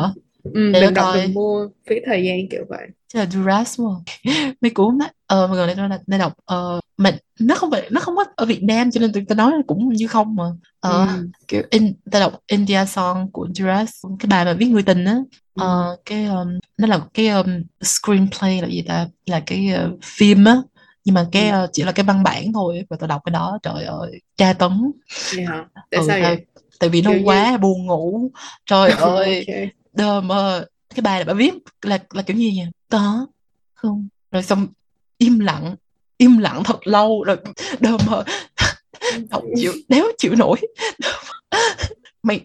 [0.54, 2.88] ừ, để đừng đọc coi đừng mua phí thời gian kiểu vậy.
[3.14, 4.04] Chứ là Duras đúng không?
[4.62, 5.08] Mấy cuốn đó.
[5.28, 8.16] Ờ mà gần đây tôi là đang đọc ờ mà nó không phải nó không
[8.16, 10.44] có ở Việt Nam cho nên tôi, tôi nói cũng như không mà.
[10.80, 11.30] Ờ ừ.
[11.48, 14.06] kiểu in ta đọc India Song của Duras.
[14.20, 15.18] Cái bài mà viết người tình á.
[15.56, 15.62] Ừ.
[15.62, 17.48] ờ cái um, nó là cái um,
[17.84, 19.08] screenplay là gì ta?
[19.26, 20.58] Là cái uh, phim á.
[21.06, 21.68] Nhưng mà cái Ừ.
[21.74, 24.92] chỉ là cái văn bản thôi và tôi đọc cái đó trời ơi tra tấn.
[25.48, 25.66] Hả?
[25.92, 26.46] Tại ừ sao vậy?
[26.80, 28.32] tại vì nó kiểu như quá buồn ngủ.
[28.66, 29.48] Trời ơi.
[29.48, 30.66] ok đờ mờ.
[30.96, 33.28] Cái bài là bà viết là là kiểu như vậy có
[33.74, 34.08] không?
[34.32, 34.68] Rồi xong
[35.18, 35.76] im lặng.
[36.18, 37.24] Im lặng thật lâu.
[37.24, 37.38] Rồi
[37.80, 38.24] đờ mờ.
[39.30, 39.74] Đọc chịu.
[39.90, 40.58] đéo chịu nổi.
[42.24, 42.42] Mày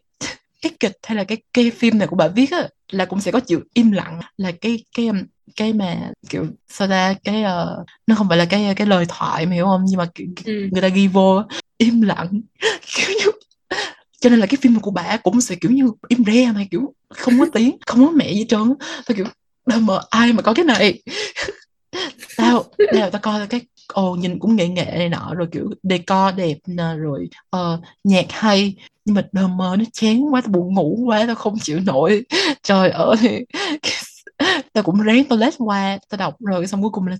[0.62, 3.30] cái kịch hay là cái cái phim này của bà viết á là cũng sẽ
[3.30, 4.20] có chịu im lặng.
[4.36, 5.10] Là cái cái
[5.56, 7.14] cái mà kiểu sao ta?
[7.24, 9.84] Cái uh, nó không phải là cái cái lời thoại mày hiểu không?
[9.88, 10.68] Nhưng mà kiểu, ừ.
[10.72, 11.42] người ta ghi vô
[11.78, 12.40] im lặng.
[12.96, 13.30] Kiểu như
[14.20, 16.94] cho nên là cái phim của bà cũng sẽ kiểu như im re mà kiểu
[17.08, 19.26] không có tiếng không có mẹ gì trơn tao kiểu
[19.66, 21.02] đâu mà ai mà có cái này?
[22.36, 26.34] Tao tao tao coi cái ồ nhìn cũng nghệ nghệ này nọ rồi kiểu decor
[26.36, 28.74] đẹp nè rồi uh, nhạc hay.
[29.04, 32.24] Nhưng mà đờ mơ nó chán quá tao buồn ngủ quá tao không chịu nổi.
[32.62, 33.46] Trời ơi.
[34.72, 37.16] Tao cũng ráng toilet lết qua tao đọc rồi xong cuối cùng là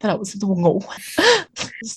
[0.00, 0.82] tao đọc xong tao buồn ngủ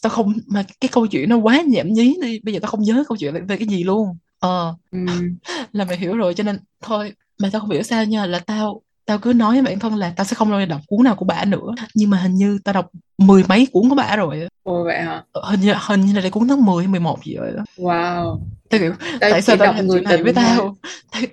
[0.01, 2.81] tao không mà cái câu chuyện nó quá nhảm nhí đi bây giờ tao không
[2.81, 4.75] nhớ câu chuyện về cái gì luôn ờ.
[4.91, 4.99] Ừ.
[5.71, 8.81] là mày hiểu rồi cho nên thôi mà tao không hiểu sao nha là tao
[9.07, 11.15] tao cứ nói với bản thân là tao sẽ không bao giờ đọc cuốn nào
[11.15, 11.75] của bả nữa.
[11.93, 14.47] Nhưng mà hình như tao đọc mười mấy cuốn của bả rồi.
[14.63, 15.23] Ồ vậy hả?
[15.31, 17.63] Ờ, hình như hình như là đây cuốn thứ 10 hay 11 gì rồi đó.
[17.77, 18.39] Wow.
[18.69, 20.43] Tao kiểu tao tại sao tao đọc làm người chuyện này với thôi.
[20.45, 20.75] tao?
[21.11, 21.27] Tại,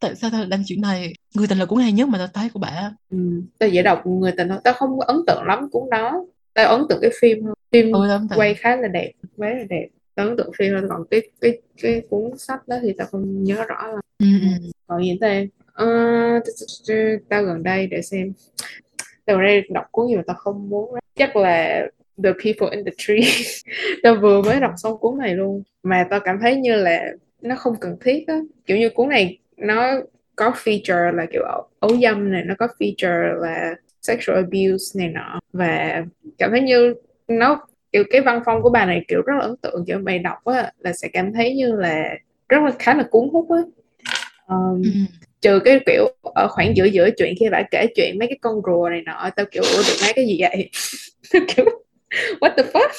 [0.00, 1.12] tại sao tao làm chuyện này?
[1.34, 2.90] Người tình là cuốn hay nhất mà tao thấy của bả.
[3.10, 3.18] Ừ.
[3.58, 4.58] tao chỉ đọc người tình thôi.
[4.64, 6.24] Tao không có ấn tượng lắm cuốn đó.
[6.54, 9.88] Tao ấn tượng cái phim hơn phim ừ quay khá là đẹp quá là đẹp
[10.26, 13.64] ấn tượng phim hơn còn cái cái cái cuốn sách đó thì tao không nhớ
[13.68, 14.00] rõ lắm.
[14.18, 14.70] Ừ, ừ.
[14.86, 15.48] Còn gì thế
[15.78, 15.86] Ờ,
[17.28, 18.32] tao gần đây để xem.
[19.26, 21.86] Tao gần đây đọc cuốn gì mà tao không muốn chắc là
[22.24, 23.20] The People in the Tree.
[24.02, 25.62] Tao vừa mới đọc xong cuốn này luôn.
[25.82, 27.12] Mà tao cảm thấy như là
[27.42, 28.40] nó không cần thiết á.
[28.66, 30.00] Kiểu như cuốn này nó
[30.36, 31.42] có feature là kiểu
[31.80, 35.40] ấu dâm này nó có feature là sexual abuse này nọ.
[35.52, 36.04] Và
[36.38, 36.94] cảm thấy như
[37.28, 37.66] nó
[37.98, 40.44] kiểu cái văn phong của bà này kiểu rất là ấn tượng kiểu mày đọc
[40.44, 42.14] á là sẽ cảm thấy như là
[42.48, 43.58] rất là khá là cuốn hút á.
[44.46, 44.90] Um, Ừ.
[45.40, 48.60] trừ cái kiểu ở khoảng giữa giữa chuyện khi bà kể chuyện mấy cái con
[48.66, 50.70] rùa này nọ tao kiểu ủa được mấy cái gì vậy?
[51.32, 51.64] Kiểu
[52.40, 52.90] what the fuck?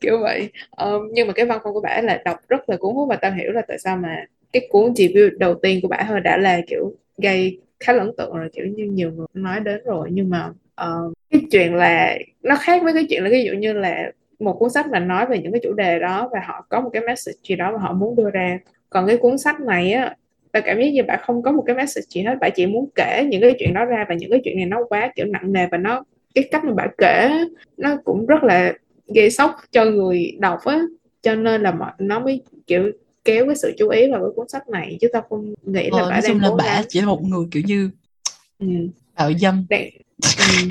[0.00, 0.48] Kiểu vậy.
[0.76, 3.16] Um, nhưng mà cái văn phong của bà là đọc rất là cuốn hút và
[3.16, 6.36] tao hiểu là tại sao mà cái cuốn review đầu tiên của bà thôi đã
[6.36, 10.08] là kiểu gây khá là ấn tượng rồi kiểu như nhiều người nói đến rồi.
[10.12, 10.52] Nhưng mà
[10.82, 14.12] uh, cái chuyện là nó khác với cái chuyện là ví dụ như là
[14.42, 16.90] một cuốn sách mà nói về những cái chủ đề đó và họ có một
[16.92, 18.58] cái message gì đó mà họ muốn đưa ra.
[18.90, 20.16] Còn cái cuốn sách này á
[20.52, 22.90] tao cảm giác như bạn không có một cái message gì hết bạn chỉ muốn
[22.94, 25.52] kể những cái chuyện đó ra và những cái chuyện này nó quá kiểu nặng
[25.52, 27.30] nề và nó cái cách mà bạn kể
[27.76, 28.72] nó cũng rất là
[29.14, 30.80] gây sốc cho người đọc á.
[31.22, 32.92] Cho nên là mọi nó mới kiểu
[33.24, 35.98] kéo cái sự chú ý vào cái cuốn sách này chứ tao không nghĩ là
[35.98, 36.84] ờ, bà nói chung đang là gắng.
[36.88, 37.90] chỉ là một người kiểu như
[38.58, 38.66] ừ,
[39.16, 39.66] bạo dâm.
[39.70, 39.88] Đang,
[40.22, 40.68] ừ.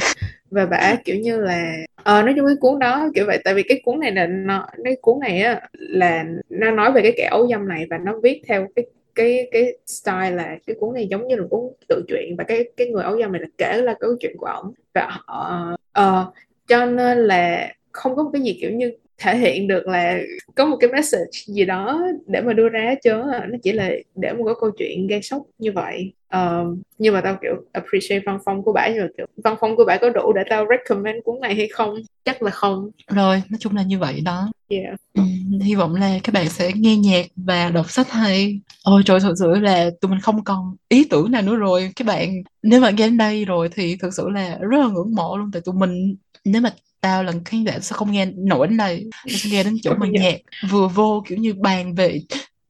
[0.52, 3.64] và bả kiểu như là ờ nói chung cái cuốn đó kiểu vậy tại vì
[3.64, 7.28] cái cuốn này là nó cái cuốn này á là nó nói về cái kẻ
[7.32, 8.86] ấu dâm này và nó viết theo cái
[9.16, 12.72] cái cái style là cái cuốn này giống như là cuốn tự truyện và cái
[12.78, 16.34] cái người ấu dâm này là kể là câu chuyện của ổng và họ uh,
[16.68, 18.92] cho nên là không có một cái gì kiểu như
[19.22, 20.20] thể hiện được là
[20.56, 23.46] có một cái message gì đó để mà đưa ra trơn á.
[23.50, 26.14] nó chỉ là để một cái câu chuyện gây sốc như vậy.
[26.28, 26.66] Ờ,
[26.98, 29.86] nhưng mà tao kiểu appreciate văn phong của bả nhưng mà kiểu văn phong của
[29.86, 31.96] bả có đủ để tao recommend cuốn này hay không?
[32.26, 32.90] Chắc là không.
[33.08, 34.52] Rồi nói chung là như vậy đó.
[34.70, 34.96] Yeah.
[35.14, 35.24] Ừ,
[35.64, 38.60] hy vọng là các bạn sẽ nghe nhạc và đọc sách hay.
[38.84, 41.92] Ôi trời thật sự là tụi mình không còn ý tưởng nào nữa rồi.
[41.96, 42.30] Các bạn
[42.64, 45.50] nếu mà nghe đến đây rồi thì thực sự là rất là ngưỡng mộ luôn.
[45.54, 46.16] Tại tụi mình
[46.46, 49.10] nếu mà tao là khán giả sẽ không nghe nổi đến đây
[49.52, 50.36] nghe đến chỗ mà nhạc
[50.70, 52.22] vừa vô kiểu như bàn về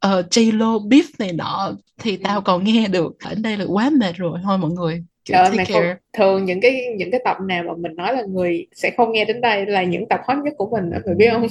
[0.07, 3.19] uh, J-Lo beef này nọ thì tao còn nghe được.
[3.19, 4.39] Ở đây là quá mệt rồi.
[4.43, 7.73] Thôi mọi người kiểu Trời mày không thường những cái những cái tập nào mà
[7.77, 10.69] mình nói là người sẽ không nghe đến đây là những tập hot nhất của
[10.71, 11.47] mình đó mày biết không?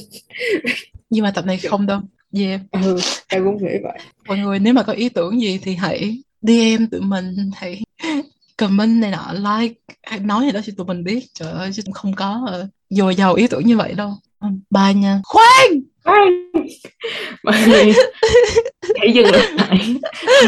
[1.11, 2.01] Nhưng mà tập này không đâu.
[2.39, 2.61] Yeah.
[2.71, 3.99] Ừ tao cũng nghĩ vậy.
[4.29, 7.83] Mọi người nếu mà có ý tưởng gì thì hãy DM tụi mình hãy
[8.61, 9.75] comment này nọ like
[10.21, 11.27] nói gì đó cho tụi mình biết.
[11.35, 14.11] Trời ơi chứ không có uh, dồi dào ý tưởng như vậy đâu.
[14.41, 15.21] Ừ, bye nha.
[15.25, 15.81] Khoan!
[17.45, 17.93] Mọi người
[18.99, 19.97] hãy dừng lại.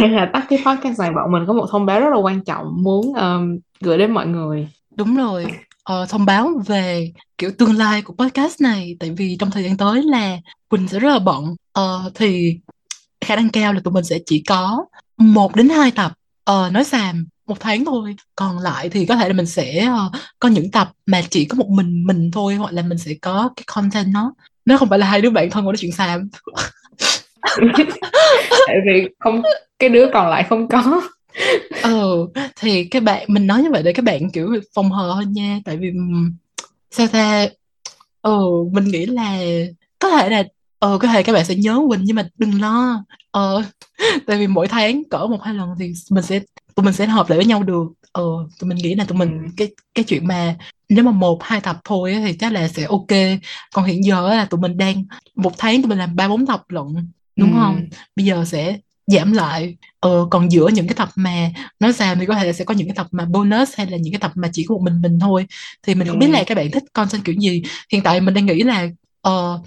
[0.00, 2.44] Hay là tắt cái podcast này bọn mình có một thông báo rất là quan
[2.44, 4.68] trọng muốn um, gửi đến mọi người.
[4.96, 5.46] Đúng rồi.
[5.82, 9.76] Ờ, thông báo về kiểu tương lai của podcast này tại vì trong thời gian
[9.76, 10.36] tới là
[10.68, 11.44] Quỳnh sẽ rất là bận.
[11.72, 12.58] Ờ, thì
[13.20, 14.84] khả năng cao là tụi mình sẽ chỉ có
[15.16, 16.12] một đến hai tập.
[16.44, 18.16] Ờ, nói xàm một tháng thôi.
[18.36, 21.56] Còn lại thì có thể là mình sẽ uh, có những tập mà chỉ có
[21.56, 24.34] một mình mình thôi hoặc là mình sẽ có cái content nó.
[24.64, 26.28] Nó không phải là hai đứa bạn thân ngồi nói chuyện xàm
[28.66, 29.42] tại vì không
[29.78, 31.02] cái đứa còn lại không có.
[31.82, 32.26] Ừ
[32.56, 35.60] thì các bạn mình nói như vậy để các bạn kiểu phòng hờ hơn nha.
[35.64, 35.92] Tại vì
[36.90, 37.46] sao ta?
[38.22, 38.40] Ừ
[38.72, 39.38] mình nghĩ là
[39.98, 40.44] có thể là
[40.78, 43.04] ờ có thể các bạn sẽ nhớ Quỳnh nhưng mà đừng lo.
[43.30, 43.62] Ờ
[44.26, 46.40] tại vì mỗi tháng cỡ một hai lần thì mình sẽ
[46.74, 48.22] tụi mình sẽ hợp lại với nhau được ờ
[48.58, 49.48] tụi mình nghĩ là tụi mình Ừ.
[49.56, 50.56] cái cái chuyện mà
[50.88, 53.38] nếu mà một hai tập thôi thì chắc là sẽ ok
[53.74, 55.04] còn hiện giờ là tụi mình đang
[55.36, 56.84] một tháng tụi mình làm ba bốn tập lận
[57.36, 57.58] đúng Ừ.
[57.60, 61.50] không bây giờ sẽ giảm lại ờ còn giữa những cái tập mà
[61.80, 63.96] nói sao thì có thể là sẽ có những cái tập mà bonus hay là
[63.96, 65.46] những cái tập mà chỉ có một mình mình thôi
[65.82, 66.32] thì mình không biết Ừ.
[66.32, 67.62] là các bạn thích content kiểu gì
[67.92, 68.88] hiện tại mình đang nghĩ là
[69.20, 69.60] ờ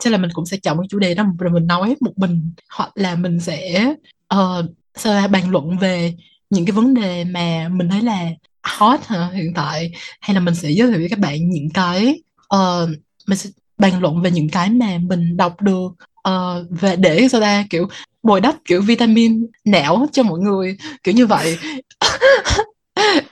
[0.00, 2.50] chắc là mình cũng sẽ chọn cái chủ đề đó rồi mình nói một mình
[2.70, 3.94] hoặc là mình sẽ
[4.28, 4.66] ờ
[4.96, 6.14] sao ra bàn luận về
[6.50, 8.26] những cái vấn đề mà mình thấy là
[8.62, 9.90] hot hả, hiện tại?
[10.20, 12.88] Hay là mình sẽ giới thiệu với các bạn những cái ờ,
[13.26, 15.88] mình sẽ bàn luận về những cái mà mình đọc được
[16.22, 17.64] ờ, về để sao ta?
[17.70, 17.88] Kiểu
[18.22, 21.58] bồi đắp kiểu vitamin não cho mọi người kiểu như vậy.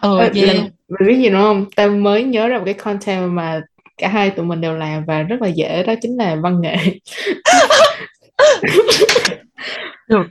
[0.00, 1.66] Ờ Ơ, yeah làm- Mày biết gì nữa không?
[1.76, 3.60] Tao mới nhớ ra một cái content mà
[3.98, 6.76] cả hai tụi mình đều làm và rất là dễ đó chính là văn nghệ.
[10.08, 10.22] được.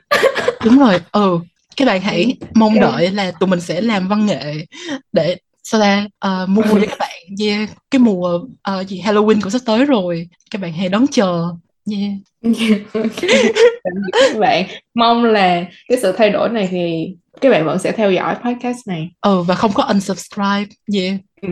[0.66, 1.40] Đúng rồi ừ
[1.78, 4.66] các bạn hãy mong đợi là tụi mình sẽ làm văn nghệ
[5.12, 7.10] để sao ta ờ, mua cho các bạn
[7.40, 7.70] yeah.
[7.92, 11.44] cái mùa ờ, gì Halloween cũng sắp tới rồi các bạn hãy đón chờ
[11.92, 12.12] yeah.
[12.42, 12.84] Biệt
[14.12, 18.12] các bạn mong là cái sự thay đổi này thì các bạn vẫn sẽ theo
[18.12, 19.10] dõi podcast này.
[19.22, 21.16] ừ và không có unsubscribe yeah.
[21.42, 21.50] Ừ.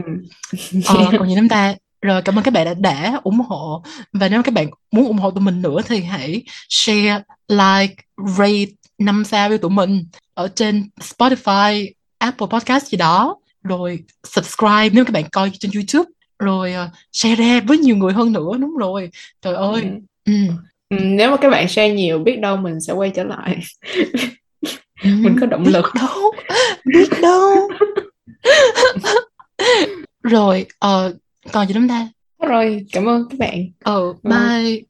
[0.86, 4.30] Ờ, còn gì nữa ta rồi cảm ơn các bạn đã, đã ủng hộ và
[4.30, 7.96] nếu các bạn muốn ủng hộ tụi mình nữa thì hãy share like
[8.38, 14.90] rate năm sao với tụi mình ở trên Spotify Apple Podcast gì đó rồi subscribe
[14.90, 18.52] nếu các bạn coi trên YouTube rồi ờ, share ra với nhiều người hơn nữa
[18.60, 19.10] đúng rồi
[19.42, 19.82] trời ơi
[20.26, 20.34] Ừ.
[20.34, 20.34] ừ.
[20.90, 23.60] Ừ, Nếu mà các bạn share nhiều biết đâu mình sẽ quay trở lại.
[25.04, 25.10] Ừ.
[25.20, 25.86] Mình có động biết lực.
[25.96, 26.34] đâu
[26.86, 27.68] biết đâu
[30.24, 31.14] rồi ờ,
[31.54, 32.08] còn gì nữa không ta
[32.48, 33.70] Rồi, cảm ơn các bạn.
[33.86, 34.30] ừ Ừ.
[34.30, 34.78] bye